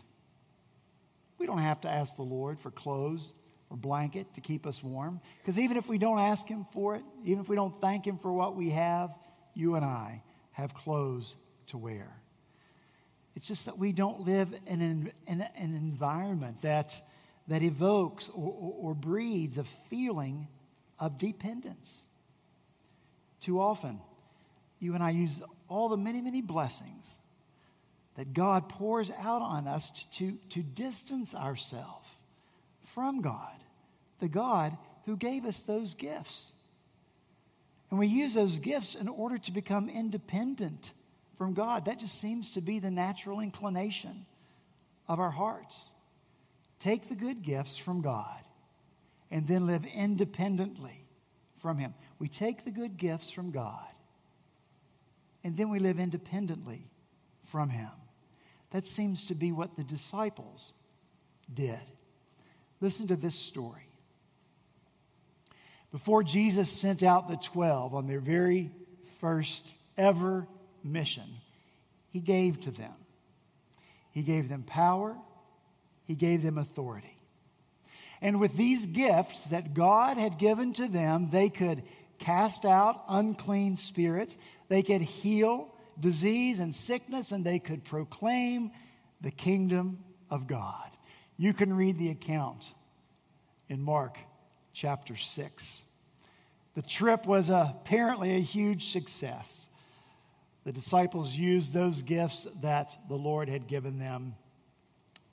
We 1.37 1.45
don't 1.45 1.59
have 1.59 1.81
to 1.81 1.89
ask 1.89 2.15
the 2.15 2.23
Lord 2.23 2.59
for 2.59 2.71
clothes 2.71 3.33
or 3.69 3.77
blanket 3.77 4.33
to 4.35 4.41
keep 4.41 4.65
us 4.65 4.83
warm. 4.83 5.19
Because 5.39 5.59
even 5.59 5.77
if 5.77 5.87
we 5.87 5.97
don't 5.97 6.19
ask 6.19 6.47
Him 6.47 6.65
for 6.71 6.95
it, 6.95 7.03
even 7.25 7.41
if 7.41 7.49
we 7.49 7.55
don't 7.55 7.79
thank 7.81 8.05
Him 8.05 8.17
for 8.17 8.31
what 8.31 8.55
we 8.55 8.69
have, 8.69 9.11
you 9.53 9.75
and 9.75 9.83
I 9.83 10.23
have 10.51 10.73
clothes 10.73 11.35
to 11.67 11.77
wear. 11.77 12.07
It's 13.35 13.47
just 13.47 13.65
that 13.65 13.77
we 13.77 13.91
don't 13.91 14.21
live 14.21 14.53
in 14.67 14.81
an, 14.81 15.11
in 15.27 15.41
an 15.41 15.75
environment 15.75 16.61
that, 16.61 16.99
that 17.47 17.63
evokes 17.63 18.29
or, 18.29 18.51
or, 18.51 18.73
or 18.79 18.93
breeds 18.93 19.57
a 19.57 19.63
feeling 19.63 20.47
of 20.99 21.17
dependence. 21.17 22.03
Too 23.39 23.59
often, 23.59 23.99
you 24.79 24.93
and 24.93 25.03
I 25.03 25.11
use 25.11 25.41
all 25.67 25.89
the 25.89 25.97
many, 25.97 26.21
many 26.21 26.41
blessings 26.41 27.19
that 28.15 28.33
God 28.33 28.69
pours 28.69 29.11
out 29.11 29.41
on 29.41 29.67
us 29.67 29.91
to, 30.13 30.37
to, 30.49 30.61
distance 30.61 31.33
ourselves 31.33 32.07
from 32.93 33.21
God, 33.21 33.55
the 34.19 34.27
God 34.27 34.77
who 35.05 35.17
gave 35.17 35.45
us 35.45 35.61
those 35.61 35.95
gifts. 35.95 36.53
And 37.89 37.99
we 37.99 38.07
use 38.07 38.33
those 38.33 38.59
gifts 38.59 38.95
in 38.95 39.07
order 39.07 39.37
to 39.39 39.51
become 39.51 39.89
independent 39.89 40.93
from 41.37 41.53
God. 41.53 41.85
That 41.85 41.99
just 41.99 42.19
seems 42.19 42.51
to 42.51 42.61
be 42.61 42.79
the 42.79 42.91
natural 42.91 43.39
inclination 43.39 44.25
of 45.07 45.19
our 45.19 45.31
hearts. 45.31 45.89
Take 46.79 47.09
the 47.09 47.15
good 47.15 47.41
gifts 47.41 47.77
from 47.77 48.01
God 48.01 48.39
and 49.33 49.47
then 49.47 49.65
live 49.65 49.83
independently 49.95 51.07
from 51.57 51.79
Him. 51.79 51.95
We 52.19 52.29
take 52.29 52.63
the 52.63 52.71
good 52.71 52.97
gifts 52.97 53.31
from 53.31 53.49
God 53.49 53.87
and 55.43 55.57
then 55.57 55.69
we 55.69 55.79
live 55.79 55.99
independently 55.99 56.87
from 57.49 57.69
Him. 57.69 57.89
That 58.69 58.85
seems 58.85 59.25
to 59.25 59.35
be 59.35 59.51
what 59.51 59.75
the 59.75 59.83
disciples 59.83 60.73
did. 61.51 61.79
Listen 62.79 63.07
to 63.07 63.15
this 63.15 63.33
story. 63.33 63.87
Before 65.91 66.23
Jesus 66.23 66.69
sent 66.69 67.01
out 67.01 67.27
the 67.27 67.37
12 67.37 67.95
on 67.95 68.05
their 68.05 68.19
very 68.19 68.69
first 69.19 69.79
ever 69.97 70.47
mission, 70.83 71.27
He 72.09 72.19
gave 72.19 72.61
to 72.61 72.71
them. 72.71 72.93
He 74.11 74.21
gave 74.21 74.47
them 74.47 74.61
power, 74.61 75.15
He 76.05 76.13
gave 76.13 76.43
them 76.43 76.59
authority. 76.59 77.17
And 78.23 78.39
with 78.39 78.55
these 78.55 78.85
gifts 78.85 79.47
that 79.49 79.73
God 79.73 80.17
had 80.17 80.37
given 80.37 80.71
to 80.73 80.87
them, 80.87 81.29
they 81.29 81.49
could 81.49 81.83
cast 82.19 82.63
out 82.63 83.03
unclean 83.09 83.75
spirits, 83.75 84.37
they 84.69 84.81
could 84.81 85.01
heal 85.01 85.75
disease 85.99 86.59
and 86.59 86.73
sickness, 86.73 87.33
and 87.33 87.43
they 87.43 87.59
could 87.59 87.83
proclaim 87.83 88.71
the 89.19 89.29
kingdom 89.29 89.99
of 90.29 90.47
God. 90.47 90.89
You 91.37 91.53
can 91.53 91.73
read 91.73 91.97
the 91.97 92.09
account 92.09 92.73
in 93.67 93.81
Mark 93.81 94.17
chapter 94.71 95.17
6. 95.17 95.81
The 96.75 96.81
trip 96.81 97.25
was 97.27 97.49
apparently 97.49 98.37
a 98.37 98.39
huge 98.39 98.91
success. 98.91 99.67
The 100.63 100.71
disciples 100.71 101.33
used 101.33 101.73
those 101.73 102.03
gifts 102.03 102.47
that 102.61 102.97
the 103.09 103.15
Lord 103.15 103.49
had 103.49 103.67
given 103.67 103.99
them 103.99 104.35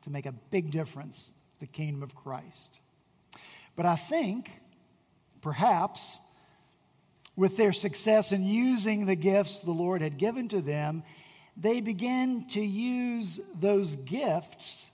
to 0.02 0.10
make 0.10 0.26
a 0.26 0.32
big 0.32 0.72
difference 0.72 1.30
the 1.60 1.66
kingdom 1.66 2.02
of 2.02 2.14
Christ. 2.14 2.80
But 3.76 3.86
I 3.86 3.96
think, 3.96 4.50
perhaps, 5.42 6.18
with 7.36 7.56
their 7.56 7.72
success 7.72 8.32
in 8.32 8.44
using 8.44 9.06
the 9.06 9.14
gifts 9.14 9.60
the 9.60 9.70
Lord 9.70 10.02
had 10.02 10.18
given 10.18 10.48
to 10.48 10.60
them, 10.60 11.02
they 11.56 11.80
began 11.80 12.46
to 12.48 12.60
use 12.60 13.40
those 13.58 13.96
gifts 13.96 14.90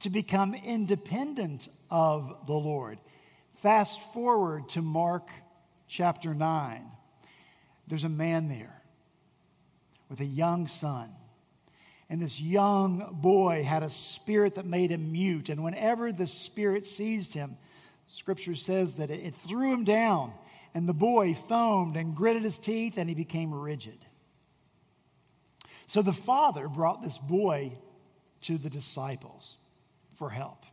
to 0.00 0.10
become 0.10 0.54
independent 0.54 1.68
of 1.90 2.46
the 2.46 2.52
Lord. 2.52 2.98
Fast 3.56 4.00
forward 4.12 4.68
to 4.70 4.82
Mark 4.82 5.28
chapter 5.88 6.34
9. 6.34 6.84
There's 7.88 8.04
a 8.04 8.08
man 8.08 8.48
there 8.48 8.82
with 10.08 10.20
a 10.20 10.24
young 10.24 10.66
son. 10.66 11.10
And 12.10 12.22
this 12.22 12.40
young 12.40 13.18
boy 13.20 13.64
had 13.64 13.82
a 13.82 13.88
spirit 13.88 14.54
that 14.54 14.64
made 14.64 14.90
him 14.90 15.12
mute. 15.12 15.50
And 15.50 15.62
whenever 15.62 16.10
the 16.10 16.26
spirit 16.26 16.86
seized 16.86 17.34
him, 17.34 17.56
scripture 18.06 18.54
says 18.54 18.96
that 18.96 19.10
it 19.10 19.34
threw 19.34 19.72
him 19.72 19.84
down 19.84 20.32
And 20.74 20.88
the 20.88 20.94
boy 20.94 21.34
foamed 21.34 21.96
and 21.96 22.14
gritted 22.14 22.42
his 22.42 22.58
teeth, 22.58 22.98
and 22.98 23.08
he 23.08 23.14
became 23.14 23.54
rigid. 23.54 23.98
So 25.86 26.02
the 26.02 26.12
father 26.12 26.68
brought 26.68 27.02
this 27.02 27.18
boy 27.18 27.72
to 28.42 28.58
the 28.58 28.70
disciples 28.70 29.56
for 30.16 30.30
help, 30.30 30.64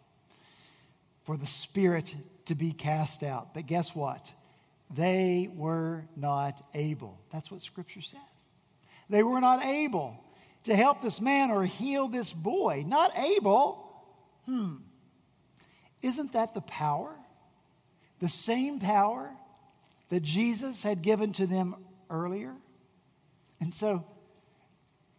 for 1.24 1.38
the 1.38 1.48
spirit 1.48 2.16
to 2.46 2.56
be 2.56 2.72
cast 2.72 3.24
out. 3.24 3.54
But 3.54 3.66
guess 3.66 3.96
what? 3.96 4.34
They 4.94 5.50
were 5.56 6.04
not 6.16 6.62
able. 6.74 7.18
That's 7.32 7.50
what 7.50 7.62
Scripture 7.62 8.02
says. 8.02 8.20
They 9.10 9.24
were 9.24 9.42
not 9.42 9.64
able 9.64 10.24
to 10.66 10.76
help 10.76 11.02
this 11.02 11.22
man 11.22 11.52
or 11.52 11.64
heal 11.64 12.08
this 12.08 12.34
boy. 12.34 12.84
Not 12.86 13.18
able. 13.18 13.88
Hmm. 14.46 14.76
Isn't 16.02 16.34
that 16.34 16.54
the 16.54 16.62
power? 16.62 17.16
The 18.20 18.30
same 18.30 18.80
power 18.80 19.32
that 20.10 20.22
Jesus 20.22 20.84
had 20.84 21.02
given 21.02 21.34
to 21.34 21.48
them 21.48 21.76
earlier? 22.10 22.54
And 23.60 23.74
so 23.74 24.06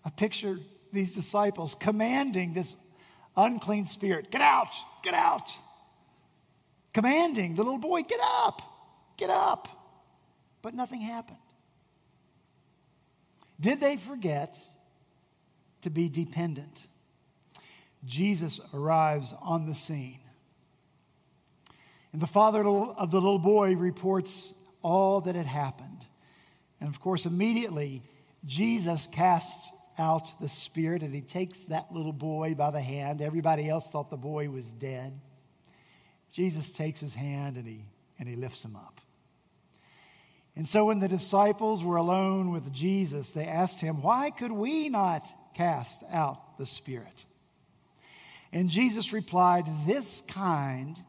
I 0.04 0.10
picture 0.10 0.58
these 0.92 1.12
disciples 1.12 1.74
commanding 1.74 2.54
this 2.54 2.76
unclean 3.36 3.84
spirit 3.84 4.30
get 4.30 4.40
out, 4.40 4.72
get 5.02 5.14
out. 5.14 5.52
Commanding 6.94 7.56
the 7.56 7.62
little 7.62 7.78
boy, 7.78 8.02
get 8.02 8.20
up, 8.22 8.62
get 9.16 9.30
up. 9.30 9.68
But 10.62 10.74
nothing 10.74 11.02
happened. 11.02 11.38
Did 13.60 13.80
they 13.80 13.96
forget 13.96 14.56
to 15.86 15.90
be 15.90 16.08
dependent? 16.08 16.88
Jesus 18.04 18.60
arrives 18.74 19.32
on 19.40 19.66
the 19.66 19.74
scene. 19.74 20.18
And 22.12 22.20
the 22.20 22.26
father 22.26 22.64
of 22.64 23.10
the 23.10 23.20
little 23.20 23.38
boy 23.38 23.76
reports 23.76 24.52
all 24.82 25.20
that 25.22 25.36
had 25.36 25.46
happened. 25.46 26.04
And 26.80 26.88
of 26.88 27.00
course, 27.00 27.24
immediately, 27.24 28.02
Jesus 28.44 29.06
casts 29.06 29.72
out 29.96 30.40
the 30.40 30.48
spirit 30.48 31.02
and 31.02 31.14
he 31.14 31.20
takes 31.20 31.64
that 31.64 31.92
little 31.92 32.12
boy 32.12 32.54
by 32.54 32.72
the 32.72 32.80
hand. 32.80 33.22
Everybody 33.22 33.68
else 33.68 33.90
thought 33.90 34.10
the 34.10 34.16
boy 34.16 34.50
was 34.50 34.72
dead. 34.72 35.18
Jesus 36.32 36.70
takes 36.70 36.98
his 36.98 37.14
hand 37.14 37.56
and 37.56 37.66
he, 37.66 37.84
and 38.18 38.28
he 38.28 38.34
lifts 38.34 38.64
him 38.64 38.74
up. 38.74 39.00
And 40.56 40.66
so 40.66 40.86
when 40.86 40.98
the 40.98 41.08
disciples 41.08 41.84
were 41.84 41.96
alone 41.96 42.50
with 42.50 42.72
Jesus, 42.72 43.30
they 43.30 43.44
asked 43.44 43.80
him, 43.80 44.02
Why 44.02 44.30
could 44.30 44.52
we 44.52 44.88
not 44.88 45.26
cast 45.56 46.02
out 46.12 46.58
the 46.58 46.66
spirit? 46.66 47.24
And 48.52 48.70
Jesus 48.70 49.12
replied, 49.12 49.64
This 49.86 50.22
kind 50.28 51.02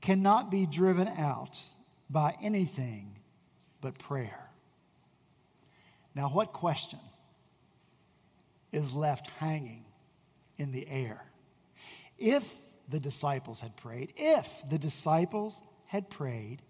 cannot 0.00 0.50
be 0.50 0.66
driven 0.66 1.08
out 1.08 1.62
by 2.08 2.36
anything 2.42 3.16
but 3.80 3.98
prayer. 3.98 4.50
Now, 6.14 6.28
what 6.28 6.52
question 6.52 6.98
is 8.72 8.94
left 8.94 9.28
hanging 9.38 9.84
in 10.58 10.72
the 10.72 10.86
air? 10.88 11.22
If 12.18 12.52
the 12.88 13.00
disciples 13.00 13.60
had 13.60 13.76
prayed, 13.76 14.12
if 14.16 14.48
the 14.68 14.78
disciples 14.78 15.60
had 15.86 16.10
prayed, 16.10 16.60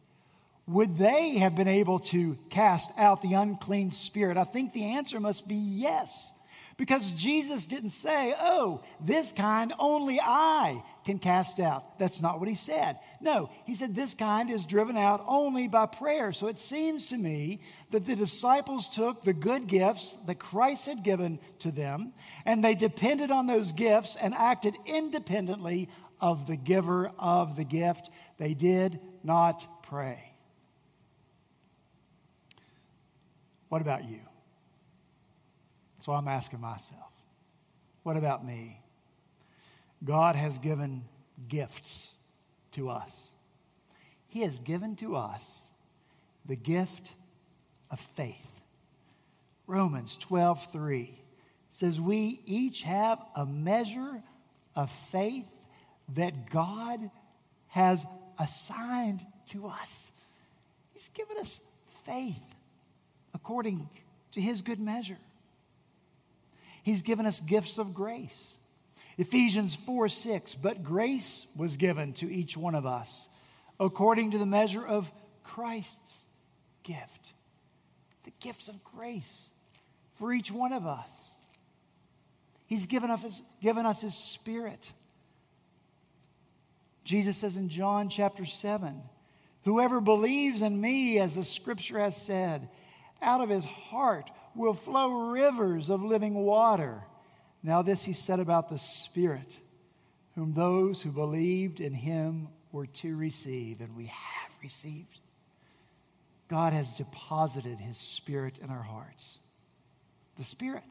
would 0.66 0.98
they 0.98 1.38
have 1.38 1.56
been 1.56 1.68
able 1.68 1.98
to 1.98 2.38
cast 2.50 2.90
out 2.96 3.22
the 3.22 3.35
unclean 3.35 3.90
spirit? 3.90 4.37
I 4.37 4.44
think 4.44 4.72
the 4.72 4.85
answer 4.85 5.18
must 5.18 5.48
be 5.48 5.56
yes. 5.56 6.33
Because 6.80 7.12
Jesus 7.12 7.66
didn't 7.66 7.90
say, 7.90 8.34
oh, 8.40 8.80
this 9.02 9.32
kind 9.32 9.74
only 9.78 10.18
I 10.18 10.82
can 11.04 11.18
cast 11.18 11.60
out. 11.60 11.98
That's 11.98 12.22
not 12.22 12.40
what 12.40 12.48
he 12.48 12.54
said. 12.54 12.98
No, 13.20 13.50
he 13.66 13.74
said 13.74 13.94
this 13.94 14.14
kind 14.14 14.50
is 14.50 14.64
driven 14.64 14.96
out 14.96 15.22
only 15.28 15.68
by 15.68 15.84
prayer. 15.84 16.32
So 16.32 16.46
it 16.46 16.56
seems 16.56 17.08
to 17.08 17.18
me 17.18 17.60
that 17.90 18.06
the 18.06 18.16
disciples 18.16 18.88
took 18.88 19.24
the 19.24 19.34
good 19.34 19.66
gifts 19.66 20.16
that 20.26 20.38
Christ 20.38 20.86
had 20.86 21.02
given 21.02 21.38
to 21.58 21.70
them 21.70 22.14
and 22.46 22.64
they 22.64 22.74
depended 22.74 23.30
on 23.30 23.46
those 23.46 23.72
gifts 23.72 24.16
and 24.16 24.32
acted 24.32 24.74
independently 24.86 25.90
of 26.18 26.46
the 26.46 26.56
giver 26.56 27.12
of 27.18 27.56
the 27.56 27.64
gift. 27.64 28.08
They 28.38 28.54
did 28.54 29.00
not 29.22 29.82
pray. 29.82 30.32
What 33.68 33.82
about 33.82 34.08
you? 34.08 34.20
So 36.00 36.12
I'm 36.12 36.28
asking 36.28 36.60
myself, 36.60 37.12
what 38.02 38.16
about 38.16 38.44
me? 38.44 38.80
God 40.02 40.34
has 40.34 40.58
given 40.58 41.04
gifts 41.48 42.14
to 42.72 42.88
us. 42.88 43.28
He 44.28 44.42
has 44.42 44.58
given 44.60 44.96
to 44.96 45.16
us 45.16 45.70
the 46.46 46.56
gift 46.56 47.12
of 47.90 48.00
faith. 48.00 48.60
Romans 49.66 50.16
12, 50.16 50.72
3 50.72 51.14
says, 51.70 52.00
We 52.00 52.40
each 52.46 52.82
have 52.82 53.24
a 53.36 53.44
measure 53.44 54.22
of 54.74 54.90
faith 54.90 55.46
that 56.14 56.50
God 56.50 57.10
has 57.68 58.04
assigned 58.38 59.24
to 59.48 59.66
us. 59.66 60.12
He's 60.92 61.08
given 61.10 61.36
us 61.38 61.60
faith 62.04 62.42
according 63.34 63.88
to 64.32 64.40
his 64.40 64.62
good 64.62 64.80
measure. 64.80 65.18
He's 66.82 67.02
given 67.02 67.26
us 67.26 67.40
gifts 67.40 67.78
of 67.78 67.94
grace. 67.94 68.54
Ephesians 69.18 69.74
4 69.74 70.08
6, 70.08 70.54
but 70.54 70.82
grace 70.82 71.46
was 71.58 71.76
given 71.76 72.12
to 72.14 72.32
each 72.32 72.56
one 72.56 72.74
of 72.74 72.86
us 72.86 73.28
according 73.78 74.30
to 74.32 74.38
the 74.38 74.46
measure 74.46 74.86
of 74.86 75.10
Christ's 75.42 76.24
gift. 76.82 77.32
The 78.24 78.32
gifts 78.40 78.68
of 78.68 78.82
grace 78.84 79.50
for 80.16 80.32
each 80.32 80.52
one 80.52 80.72
of 80.72 80.86
us. 80.86 81.30
He's 82.66 82.86
given 82.86 83.10
us, 83.10 83.22
his, 83.22 83.42
given 83.60 83.86
us 83.86 84.02
His 84.02 84.14
Spirit. 84.14 84.92
Jesus 87.04 87.38
says 87.38 87.56
in 87.56 87.68
John 87.68 88.08
chapter 88.08 88.44
7 88.44 89.02
Whoever 89.64 90.00
believes 90.00 90.62
in 90.62 90.80
me, 90.80 91.18
as 91.18 91.34
the 91.34 91.44
scripture 91.44 91.98
has 91.98 92.16
said, 92.16 92.68
out 93.20 93.40
of 93.40 93.48
his 93.48 93.64
heart 93.64 94.30
will 94.54 94.74
flow 94.74 95.30
rivers 95.30 95.90
of 95.90 96.02
living 96.02 96.34
water. 96.34 97.02
Now, 97.62 97.82
this 97.82 98.04
he 98.04 98.12
said 98.12 98.40
about 98.40 98.68
the 98.68 98.78
Spirit, 98.78 99.60
whom 100.34 100.54
those 100.54 101.02
who 101.02 101.10
believed 101.10 101.80
in 101.80 101.92
him 101.92 102.48
were 102.72 102.86
to 102.86 103.16
receive, 103.16 103.80
and 103.80 103.96
we 103.96 104.06
have 104.06 104.52
received. 104.62 105.18
God 106.48 106.72
has 106.72 106.96
deposited 106.96 107.78
his 107.78 107.96
Spirit 107.96 108.58
in 108.58 108.70
our 108.70 108.82
hearts. 108.82 109.38
The 110.36 110.44
Spirit, 110.44 110.82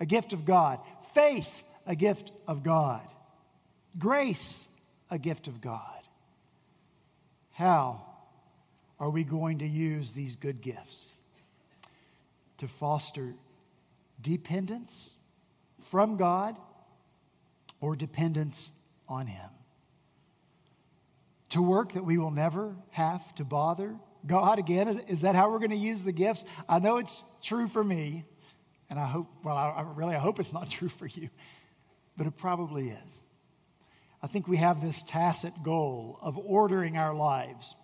a 0.00 0.06
gift 0.06 0.32
of 0.32 0.44
God. 0.44 0.80
Faith, 1.14 1.64
a 1.86 1.94
gift 1.94 2.32
of 2.46 2.62
God. 2.62 3.06
Grace, 3.98 4.68
a 5.10 5.18
gift 5.18 5.46
of 5.46 5.60
God. 5.60 6.02
How 7.52 8.02
are 8.98 9.10
we 9.10 9.24
going 9.24 9.58
to 9.58 9.66
use 9.66 10.12
these 10.12 10.36
good 10.36 10.60
gifts? 10.60 11.16
To 12.62 12.68
foster 12.68 13.34
dependence 14.20 15.10
from 15.90 16.16
God 16.16 16.56
or 17.80 17.96
dependence 17.96 18.70
on 19.08 19.26
Him. 19.26 19.50
To 21.50 21.60
work 21.60 21.94
that 21.94 22.04
we 22.04 22.18
will 22.18 22.30
never 22.30 22.76
have 22.90 23.34
to 23.34 23.44
bother 23.44 23.96
God 24.24 24.60
again. 24.60 25.00
Is 25.08 25.22
that 25.22 25.34
how 25.34 25.50
we're 25.50 25.58
going 25.58 25.70
to 25.70 25.76
use 25.76 26.04
the 26.04 26.12
gifts? 26.12 26.44
I 26.68 26.78
know 26.78 26.98
it's 26.98 27.24
true 27.42 27.66
for 27.66 27.82
me, 27.82 28.24
and 28.88 28.96
I 28.96 29.06
hope, 29.06 29.26
well, 29.42 29.56
I, 29.56 29.84
really, 29.96 30.14
I 30.14 30.20
hope 30.20 30.38
it's 30.38 30.52
not 30.52 30.70
true 30.70 30.88
for 30.88 31.06
you, 31.06 31.30
but 32.16 32.28
it 32.28 32.36
probably 32.36 32.90
is. 32.90 33.20
I 34.22 34.28
think 34.28 34.46
we 34.46 34.58
have 34.58 34.80
this 34.80 35.02
tacit 35.02 35.64
goal 35.64 36.20
of 36.22 36.38
ordering 36.38 36.96
our 36.96 37.12
lives 37.12 37.74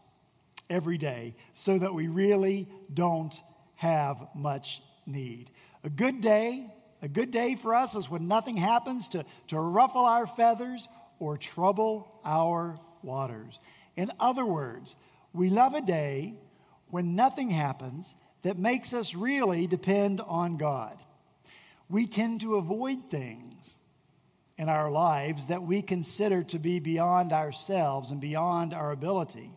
every 0.70 0.98
day 0.98 1.34
so 1.52 1.80
that 1.80 1.92
we 1.94 2.06
really 2.06 2.68
don't 2.94 3.34
have 3.78 4.26
much 4.34 4.82
need. 5.06 5.50
A 5.84 5.88
good 5.88 6.20
day, 6.20 6.66
a 7.00 7.06
good 7.06 7.30
day 7.30 7.54
for 7.54 7.76
us 7.76 7.94
is 7.94 8.10
when 8.10 8.26
nothing 8.26 8.56
happens 8.56 9.06
to, 9.08 9.24
to 9.46 9.58
ruffle 9.58 10.04
our 10.04 10.26
feathers 10.26 10.88
or 11.20 11.36
trouble 11.36 12.20
our 12.24 12.76
waters. 13.04 13.60
In 13.96 14.10
other 14.18 14.44
words, 14.44 14.96
we 15.32 15.48
love 15.48 15.74
a 15.74 15.80
day 15.80 16.34
when 16.88 17.14
nothing 17.14 17.50
happens 17.50 18.16
that 18.42 18.58
makes 18.58 18.92
us 18.92 19.14
really 19.14 19.68
depend 19.68 20.20
on 20.20 20.56
God. 20.56 20.98
We 21.88 22.08
tend 22.08 22.40
to 22.40 22.56
avoid 22.56 23.10
things 23.10 23.76
in 24.56 24.68
our 24.68 24.90
lives 24.90 25.46
that 25.46 25.62
we 25.62 25.82
consider 25.82 26.42
to 26.42 26.58
be 26.58 26.80
beyond 26.80 27.32
ourselves 27.32 28.10
and 28.10 28.20
beyond 28.20 28.74
our 28.74 28.90
ability. 28.90 29.52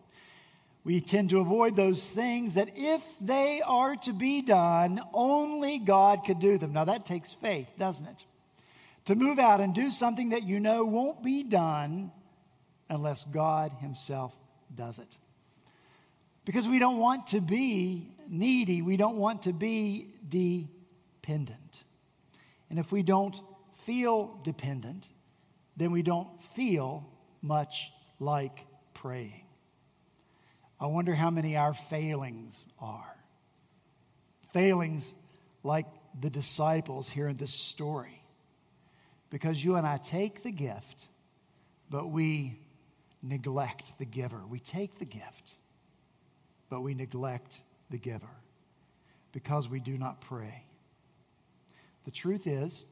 We 0.84 1.00
tend 1.00 1.30
to 1.30 1.38
avoid 1.38 1.76
those 1.76 2.10
things 2.10 2.54
that, 2.54 2.70
if 2.74 3.02
they 3.20 3.62
are 3.64 3.94
to 3.96 4.12
be 4.12 4.42
done, 4.42 5.00
only 5.12 5.78
God 5.78 6.24
could 6.24 6.40
do 6.40 6.58
them. 6.58 6.72
Now, 6.72 6.84
that 6.84 7.06
takes 7.06 7.32
faith, 7.32 7.70
doesn't 7.78 8.06
it? 8.06 8.24
To 9.06 9.14
move 9.14 9.38
out 9.38 9.60
and 9.60 9.74
do 9.74 9.90
something 9.90 10.30
that 10.30 10.42
you 10.42 10.58
know 10.58 10.84
won't 10.84 11.22
be 11.22 11.44
done 11.44 12.10
unless 12.88 13.24
God 13.24 13.72
Himself 13.80 14.34
does 14.74 14.98
it. 14.98 15.16
Because 16.44 16.66
we 16.66 16.80
don't 16.80 16.98
want 16.98 17.28
to 17.28 17.40
be 17.40 18.08
needy, 18.28 18.82
we 18.82 18.96
don't 18.96 19.16
want 19.16 19.42
to 19.44 19.52
be 19.52 20.08
dependent. 20.28 21.84
And 22.70 22.78
if 22.78 22.90
we 22.90 23.02
don't 23.02 23.36
feel 23.84 24.40
dependent, 24.42 25.08
then 25.76 25.92
we 25.92 26.02
don't 26.02 26.28
feel 26.54 27.06
much 27.40 27.92
like 28.18 28.66
praying. 28.94 29.41
I 30.82 30.86
wonder 30.86 31.14
how 31.14 31.30
many 31.30 31.56
our 31.56 31.74
failings 31.74 32.66
are. 32.80 33.16
Failings 34.52 35.14
like 35.62 35.86
the 36.20 36.28
disciples 36.28 37.08
here 37.08 37.28
in 37.28 37.36
this 37.36 37.54
story. 37.54 38.20
Because 39.30 39.64
you 39.64 39.76
and 39.76 39.86
I 39.86 39.98
take 39.98 40.42
the 40.42 40.50
gift, 40.50 41.06
but 41.88 42.08
we 42.08 42.58
neglect 43.22 43.96
the 43.98 44.04
giver. 44.04 44.40
We 44.50 44.58
take 44.58 44.98
the 44.98 45.04
gift, 45.04 45.54
but 46.68 46.80
we 46.80 46.94
neglect 46.94 47.60
the 47.88 47.98
giver 47.98 48.26
because 49.30 49.68
we 49.68 49.78
do 49.78 49.96
not 49.96 50.20
pray. 50.20 50.64
The 52.06 52.10
truth 52.10 52.48
is 52.48 52.84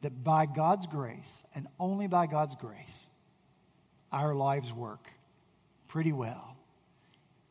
that 0.00 0.24
by 0.24 0.46
God's 0.46 0.86
grace, 0.86 1.44
and 1.54 1.68
only 1.78 2.06
by 2.06 2.28
God's 2.28 2.54
grace, 2.54 3.10
our 4.10 4.34
lives 4.34 4.72
work 4.72 5.10
pretty 5.88 6.12
well, 6.12 6.56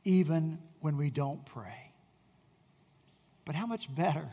even 0.03 0.59
when 0.81 0.97
we 0.97 1.09
don't 1.09 1.45
pray. 1.45 1.91
But 3.45 3.55
how 3.55 3.65
much 3.65 3.93
better 3.93 4.27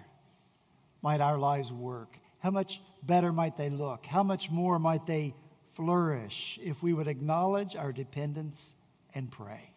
might 1.03 1.21
our 1.21 1.39
lives 1.39 1.73
work? 1.73 2.19
How 2.39 2.51
much 2.51 2.81
better 3.03 3.33
might 3.33 3.57
they 3.57 3.71
look? 3.71 4.07
How 4.07 4.23
much 4.23 4.51
more 4.51 4.79
might 4.79 5.07
they 5.07 5.35
flourish 5.75 6.59
if 6.63 6.83
we 6.83 6.93
would 6.93 7.09
acknowledge 7.09 7.77
our 7.77 7.93
dependence 7.93 8.75
and 9.15 9.31
pray? 9.31 9.71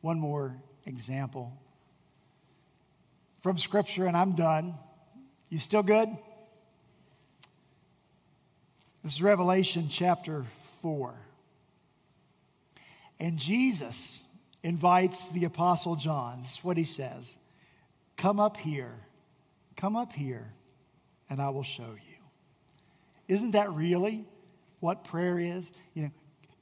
One 0.00 0.18
more 0.18 0.56
example 0.84 1.52
from 3.42 3.58
Scripture, 3.58 4.06
and 4.06 4.16
I'm 4.16 4.32
done. 4.32 4.74
You 5.48 5.58
still 5.58 5.82
good? 5.82 6.08
This 9.02 9.14
is 9.14 9.22
Revelation 9.22 9.88
chapter 9.88 10.46
4. 10.82 11.14
And 13.18 13.38
Jesus 13.38 14.20
invites 14.62 15.30
the 15.30 15.44
Apostle 15.44 15.96
John. 15.96 16.42
This 16.42 16.58
is 16.58 16.64
what 16.64 16.76
he 16.76 16.84
says 16.84 17.36
Come 18.16 18.40
up 18.40 18.56
here, 18.56 18.94
come 19.76 19.96
up 19.96 20.12
here, 20.12 20.52
and 21.30 21.40
I 21.40 21.50
will 21.50 21.62
show 21.62 21.94
you. 21.94 22.16
Isn't 23.28 23.52
that 23.52 23.72
really 23.72 24.24
what 24.80 25.04
prayer 25.04 25.38
is? 25.38 25.70
You 25.94 26.04
know, 26.04 26.10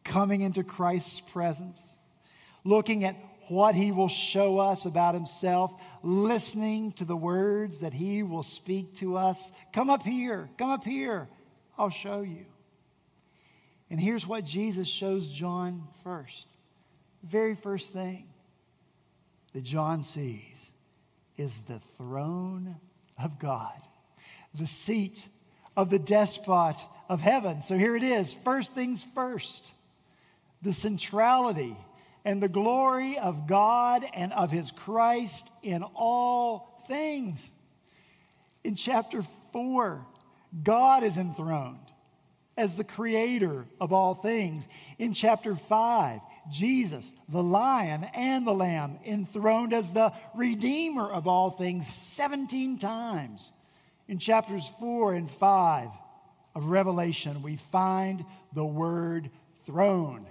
coming 0.04 0.42
into 0.42 0.62
Christ's 0.62 1.20
presence, 1.20 1.82
looking 2.64 3.04
at 3.04 3.16
what 3.48 3.74
he 3.74 3.92
will 3.92 4.08
show 4.08 4.58
us 4.58 4.86
about 4.86 5.14
himself, 5.14 5.72
listening 6.02 6.92
to 6.92 7.04
the 7.04 7.16
words 7.16 7.80
that 7.80 7.92
he 7.92 8.22
will 8.22 8.42
speak 8.42 8.94
to 8.94 9.16
us. 9.16 9.52
Come 9.72 9.90
up 9.90 10.02
here, 10.02 10.48
come 10.56 10.70
up 10.70 10.84
here, 10.84 11.28
I'll 11.76 11.90
show 11.90 12.22
you. 12.22 12.46
And 13.90 14.00
here's 14.00 14.26
what 14.26 14.44
Jesus 14.44 14.88
shows 14.88 15.28
John 15.30 15.86
first. 16.02 16.48
Very 17.22 17.54
first 17.54 17.92
thing 17.92 18.26
that 19.52 19.62
John 19.62 20.02
sees 20.02 20.72
is 21.36 21.62
the 21.62 21.80
throne 21.96 22.76
of 23.22 23.38
God, 23.38 23.80
the 24.54 24.66
seat 24.66 25.26
of 25.76 25.90
the 25.90 25.98
despot 25.98 26.76
of 27.08 27.20
heaven. 27.20 27.62
So 27.62 27.76
here 27.76 27.96
it 27.96 28.02
is. 28.02 28.32
First 28.32 28.74
things 28.74 29.04
first, 29.14 29.72
the 30.62 30.72
centrality 30.72 31.76
and 32.24 32.42
the 32.42 32.48
glory 32.48 33.18
of 33.18 33.46
God 33.46 34.04
and 34.14 34.32
of 34.32 34.50
his 34.50 34.70
Christ 34.70 35.50
in 35.62 35.82
all 35.94 36.84
things. 36.88 37.50
In 38.62 38.74
chapter 38.74 39.22
4, 39.52 40.06
God 40.62 41.02
is 41.02 41.18
enthroned 41.18 41.83
as 42.56 42.76
the 42.76 42.84
creator 42.84 43.64
of 43.80 43.92
all 43.92 44.14
things. 44.14 44.68
In 44.98 45.12
chapter 45.12 45.54
5, 45.54 46.20
Jesus, 46.50 47.12
the 47.28 47.42
lion 47.42 48.04
and 48.14 48.46
the 48.46 48.54
lamb, 48.54 48.98
enthroned 49.04 49.72
as 49.72 49.92
the 49.92 50.12
redeemer 50.34 51.08
of 51.08 51.26
all 51.26 51.50
things 51.50 51.86
17 51.86 52.78
times. 52.78 53.52
In 54.08 54.18
chapters 54.18 54.70
4 54.80 55.14
and 55.14 55.30
5 55.30 55.88
of 56.54 56.66
Revelation, 56.66 57.42
we 57.42 57.56
find 57.56 58.24
the 58.52 58.64
word 58.64 59.30
throne. 59.66 60.26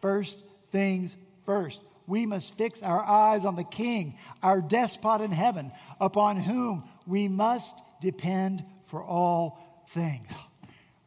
First 0.00 0.42
things 0.72 1.16
first. 1.44 1.82
We 2.06 2.26
must 2.26 2.56
fix 2.58 2.82
our 2.82 3.04
eyes 3.04 3.44
on 3.44 3.54
the 3.54 3.62
King, 3.64 4.16
our 4.42 4.60
despot 4.60 5.20
in 5.20 5.30
heaven, 5.30 5.70
upon 6.00 6.38
whom 6.38 6.82
we 7.06 7.28
must 7.28 7.76
depend 8.00 8.64
for 8.86 9.02
all 9.04 9.84
things. 9.90 10.26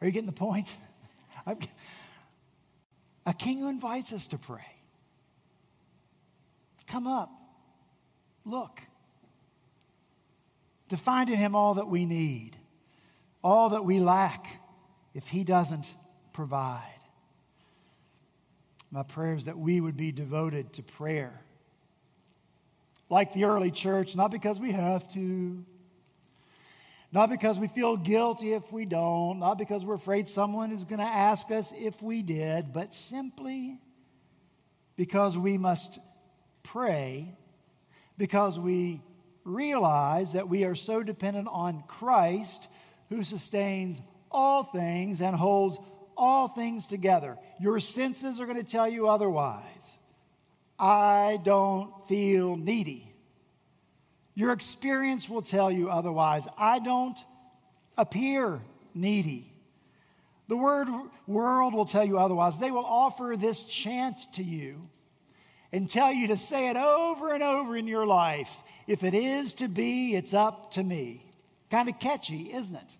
Are 0.04 0.06
you 0.06 0.12
getting 0.12 0.26
the 0.26 0.32
point? 0.32 0.70
A 3.24 3.32
king 3.32 3.60
who 3.60 3.70
invites 3.70 4.12
us 4.12 4.28
to 4.28 4.38
pray. 4.38 4.66
Come 6.86 7.06
up, 7.06 7.30
look, 8.44 8.82
to 10.90 10.98
find 10.98 11.30
in 11.30 11.36
him 11.36 11.56
all 11.56 11.76
that 11.76 11.88
we 11.88 12.04
need, 12.04 12.54
all 13.42 13.70
that 13.70 13.86
we 13.86 13.98
lack 13.98 14.46
if 15.14 15.28
he 15.28 15.42
doesn't 15.42 15.86
provide. 16.34 16.82
My 18.90 19.04
prayer 19.04 19.32
is 19.32 19.46
that 19.46 19.56
we 19.56 19.80
would 19.80 19.96
be 19.96 20.12
devoted 20.12 20.74
to 20.74 20.82
prayer. 20.82 21.40
Like 23.08 23.32
the 23.32 23.44
early 23.44 23.70
church, 23.70 24.14
not 24.14 24.30
because 24.30 24.60
we 24.60 24.72
have 24.72 25.08
to, 25.14 25.64
not 27.14 27.30
because 27.30 27.60
we 27.60 27.68
feel 27.68 27.96
guilty 27.96 28.54
if 28.54 28.72
we 28.72 28.84
don't, 28.84 29.38
not 29.38 29.56
because 29.56 29.86
we're 29.86 29.94
afraid 29.94 30.26
someone 30.26 30.72
is 30.72 30.84
going 30.84 30.98
to 30.98 31.04
ask 31.04 31.52
us 31.52 31.72
if 31.72 32.02
we 32.02 32.22
did, 32.22 32.72
but 32.72 32.92
simply 32.92 33.78
because 34.96 35.38
we 35.38 35.56
must 35.56 36.00
pray, 36.64 37.32
because 38.18 38.58
we 38.58 39.00
realize 39.44 40.32
that 40.32 40.48
we 40.48 40.64
are 40.64 40.74
so 40.74 41.04
dependent 41.04 41.46
on 41.52 41.84
Christ 41.86 42.66
who 43.10 43.22
sustains 43.22 44.02
all 44.28 44.64
things 44.64 45.20
and 45.20 45.36
holds 45.36 45.78
all 46.16 46.48
things 46.48 46.88
together. 46.88 47.38
Your 47.60 47.78
senses 47.78 48.40
are 48.40 48.46
going 48.46 48.58
to 48.58 48.68
tell 48.68 48.88
you 48.88 49.06
otherwise. 49.06 49.98
I 50.80 51.38
don't 51.44 51.92
feel 52.08 52.56
needy. 52.56 53.13
Your 54.34 54.52
experience 54.52 55.28
will 55.28 55.42
tell 55.42 55.70
you 55.70 55.90
otherwise. 55.90 56.46
I 56.58 56.78
don't 56.80 57.18
appear 57.96 58.60
needy. 58.94 59.52
The 60.48 60.56
word 60.56 60.88
world 61.26 61.74
will 61.74 61.86
tell 61.86 62.04
you 62.04 62.18
otherwise. 62.18 62.58
They 62.58 62.70
will 62.70 62.84
offer 62.84 63.34
this 63.38 63.64
chant 63.64 64.18
to 64.34 64.42
you 64.42 64.88
and 65.72 65.88
tell 65.88 66.12
you 66.12 66.28
to 66.28 66.36
say 66.36 66.68
it 66.68 66.76
over 66.76 67.32
and 67.32 67.42
over 67.42 67.76
in 67.76 67.86
your 67.86 68.06
life. 68.06 68.62
If 68.86 69.02
it 69.02 69.14
is 69.14 69.54
to 69.54 69.68
be, 69.68 70.14
it's 70.14 70.34
up 70.34 70.72
to 70.72 70.82
me. 70.82 71.24
Kind 71.70 71.88
of 71.88 71.98
catchy, 71.98 72.52
isn't 72.52 72.76
it? 72.76 72.96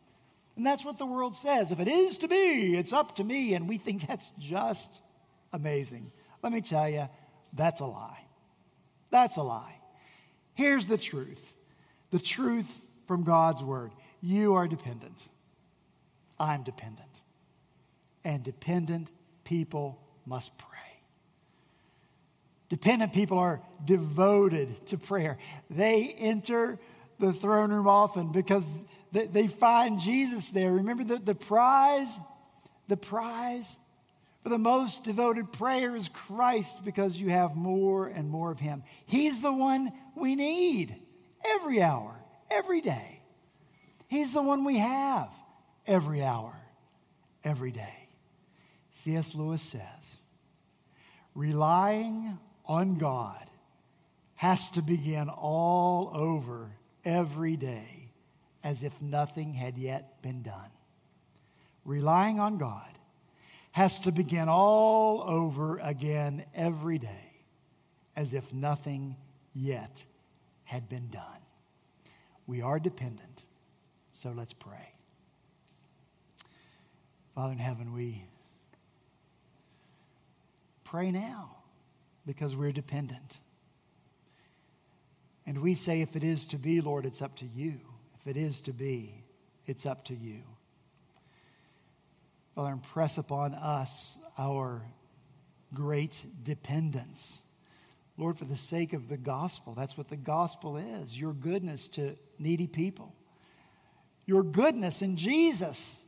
And 0.57 0.65
that's 0.65 0.85
what 0.85 0.99
the 0.99 1.07
world 1.07 1.35
says. 1.35 1.73
If 1.73 1.81
it 1.81 1.89
is 1.89 2.19
to 2.19 2.29
be, 2.29 2.77
it's 2.77 2.93
up 2.93 3.17
to 3.17 3.25
me. 3.25 3.55
And 3.55 3.69
we 3.69 3.77
think 3.79 4.07
that's 4.09 4.33
just 4.39 4.91
amazing. 5.53 6.11
Let 6.43 6.53
me 6.53 6.61
tell 6.61 6.89
you, 6.89 7.09
that's 7.53 7.81
a 7.81 7.87
lie. 7.87 8.25
That's 9.11 9.37
a 9.37 9.43
lie. 9.43 9.81
Here's 10.55 10.87
the 10.87 10.99
truth 10.99 11.53
the 12.11 12.19
truth 12.21 12.71
from 13.07 13.25
God's 13.25 13.63
word. 13.63 13.91
You 14.21 14.55
are 14.55 14.69
dependent. 14.69 15.29
I'm 16.39 16.63
dependent. 16.63 17.23
And 18.25 18.43
dependent 18.43 19.11
people 19.45 20.01
must 20.25 20.57
pray. 20.59 20.69
Dependent 22.69 23.13
people 23.13 23.39
are 23.39 23.61
devoted 23.85 24.87
to 24.87 24.97
prayer. 24.97 25.39
They 25.69 26.15
enter 26.19 26.79
the 27.19 27.33
throne 27.33 27.71
room 27.71 27.87
often 27.87 28.33
because 28.33 28.69
they 29.13 29.47
find 29.47 30.01
Jesus 30.01 30.51
there. 30.51 30.73
Remember 30.73 31.05
the, 31.05 31.19
the 31.19 31.35
prize? 31.35 32.19
The 32.89 32.97
prize 32.97 33.79
for 34.45 34.51
the 34.51 34.59
most 34.59 35.05
devoted 35.05 35.51
prayer 35.53 35.97
is 35.97 36.11
Christ 36.11 36.85
because 36.85 37.17
you 37.17 37.31
have 37.31 37.57
more 37.57 38.09
and 38.09 38.29
more 38.29 38.51
of 38.51 38.59
Him. 38.59 38.83
He's 39.07 39.41
the 39.41 39.53
one 39.53 39.91
we 40.15 40.35
need 40.35 40.95
every 41.43 41.81
hour, 41.81 42.15
every 42.51 42.83
day. 42.83 43.23
He's 44.07 44.35
the 44.35 44.43
one 44.43 44.67
we 44.67 44.77
have 44.77 45.31
every 45.87 46.23
hour, 46.23 46.55
every 47.43 47.71
day. 47.71 48.09
C.S. 48.91 49.35
Lewis 49.35 49.63
says, 49.63 50.17
relying 51.35 52.39
on 52.67 52.99
God 52.99 53.47
has 54.35 54.69
to 54.71 54.83
begin 54.83 55.31
all 55.31 56.11
over 56.13 56.71
every 57.03 57.57
day 57.57 58.11
as 58.63 58.83
if 58.83 59.01
nothing 59.01 59.55
had 59.55 59.79
yet 59.79 60.21
been 60.21 60.43
done. 60.43 60.71
Relying 61.87 62.39
on 62.41 62.59
God 62.59 62.91
has 63.75 63.99
to 63.99 64.13
begin 64.13 64.49
all 64.49 65.21
over 65.27 65.79
again 65.79 66.45
every 66.55 66.97
day 66.97 67.43
as 68.15 68.33
if 68.33 68.55
nothing 68.55 69.17
yet 69.53 70.05
had 70.63 70.89
been 70.89 71.09
done. 71.09 71.25
We 72.47 72.63
are 72.63 72.79
dependent, 72.79 73.43
so 74.13 74.31
let's 74.31 74.53
pray. 74.53 74.93
Father 77.35 77.55
in 77.55 77.59
heaven, 77.59 77.93
we 77.93 78.25
pray 80.85 81.11
now 81.11 81.57
because 82.25 82.57
we're 82.57 82.71
dependent. 82.71 83.41
And 85.47 85.61
we 85.61 85.75
say, 85.75 86.01
if 86.01 86.15
it 86.15 86.23
is 86.23 86.47
to 86.47 86.59
be, 86.59 86.81
Lord, 86.81 87.05
it's 87.05 87.21
up 87.21 87.35
to 87.39 87.45
you. 87.45 87.81
If 88.21 88.29
it 88.29 88.37
is 88.37 88.61
to 88.61 88.73
be, 88.73 89.25
it's 89.67 89.85
up 89.85 90.05
to 90.05 90.15
you. 90.15 90.43
Father, 92.55 92.73
impress 92.73 93.19
upon 93.19 93.55
us 93.55 94.17
our 94.39 94.83
great 95.73 96.25
dependence. 96.43 97.43
Lord, 98.17 98.39
for 98.39 98.45
the 98.45 98.57
sake 98.57 98.93
of 98.93 99.09
the 99.09 99.17
gospel, 99.17 99.75
that's 99.75 99.99
what 99.99 100.09
the 100.09 100.17
gospel 100.17 100.77
is 100.77 101.19
your 101.19 101.33
goodness 101.33 101.89
to 101.89 102.17
needy 102.39 102.69
people, 102.69 103.13
your 104.25 104.45
goodness 104.45 105.03
in 105.03 105.17
Jesus 105.17 106.01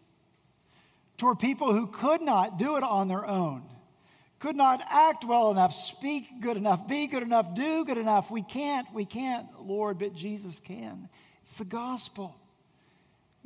toward 1.17 1.39
people 1.39 1.73
who 1.73 1.87
could 1.87 2.21
not 2.21 2.59
do 2.59 2.77
it 2.77 2.83
on 2.83 3.09
their 3.09 3.27
own, 3.27 3.63
could 4.39 4.55
not 4.55 4.81
act 4.89 5.25
well 5.25 5.51
enough, 5.51 5.73
speak 5.73 6.27
good 6.41 6.57
enough, 6.57 6.87
be 6.87 7.07
good 7.07 7.23
enough, 7.23 7.55
do 7.55 7.85
good 7.85 7.99
enough. 7.99 8.31
We 8.31 8.43
can't, 8.43 8.87
we 8.95 9.05
can't, 9.05 9.47
Lord, 9.63 9.99
but 9.99 10.15
Jesus 10.15 10.61
can. 10.61 11.09
It's 11.43 11.55
the 11.55 11.65
gospel. 11.65 12.37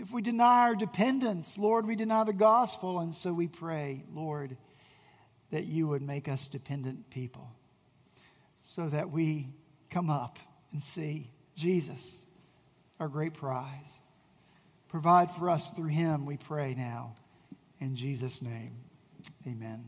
If 0.01 0.13
we 0.13 0.23
deny 0.23 0.61
our 0.61 0.75
dependence, 0.75 1.59
Lord, 1.59 1.87
we 1.87 1.95
deny 1.95 2.25
the 2.25 2.33
gospel. 2.33 3.01
And 3.01 3.15
so 3.15 3.35
we 3.35 3.49
pray, 3.49 4.03
Lord, 4.15 4.57
that 5.51 5.67
you 5.67 5.89
would 5.89 6.01
make 6.01 6.27
us 6.27 6.49
dependent 6.49 7.11
people 7.11 7.53
so 8.63 8.89
that 8.89 9.11
we 9.11 9.49
come 9.91 10.09
up 10.09 10.39
and 10.73 10.83
see 10.83 11.31
Jesus, 11.55 12.25
our 12.99 13.09
great 13.09 13.35
prize. 13.35 13.93
Provide 14.89 15.33
for 15.33 15.51
us 15.51 15.69
through 15.69 15.89
him, 15.89 16.25
we 16.25 16.39
pray 16.39 16.75
now. 16.75 17.15
In 17.79 17.95
Jesus' 17.95 18.41
name, 18.41 18.73
amen. 19.47 19.85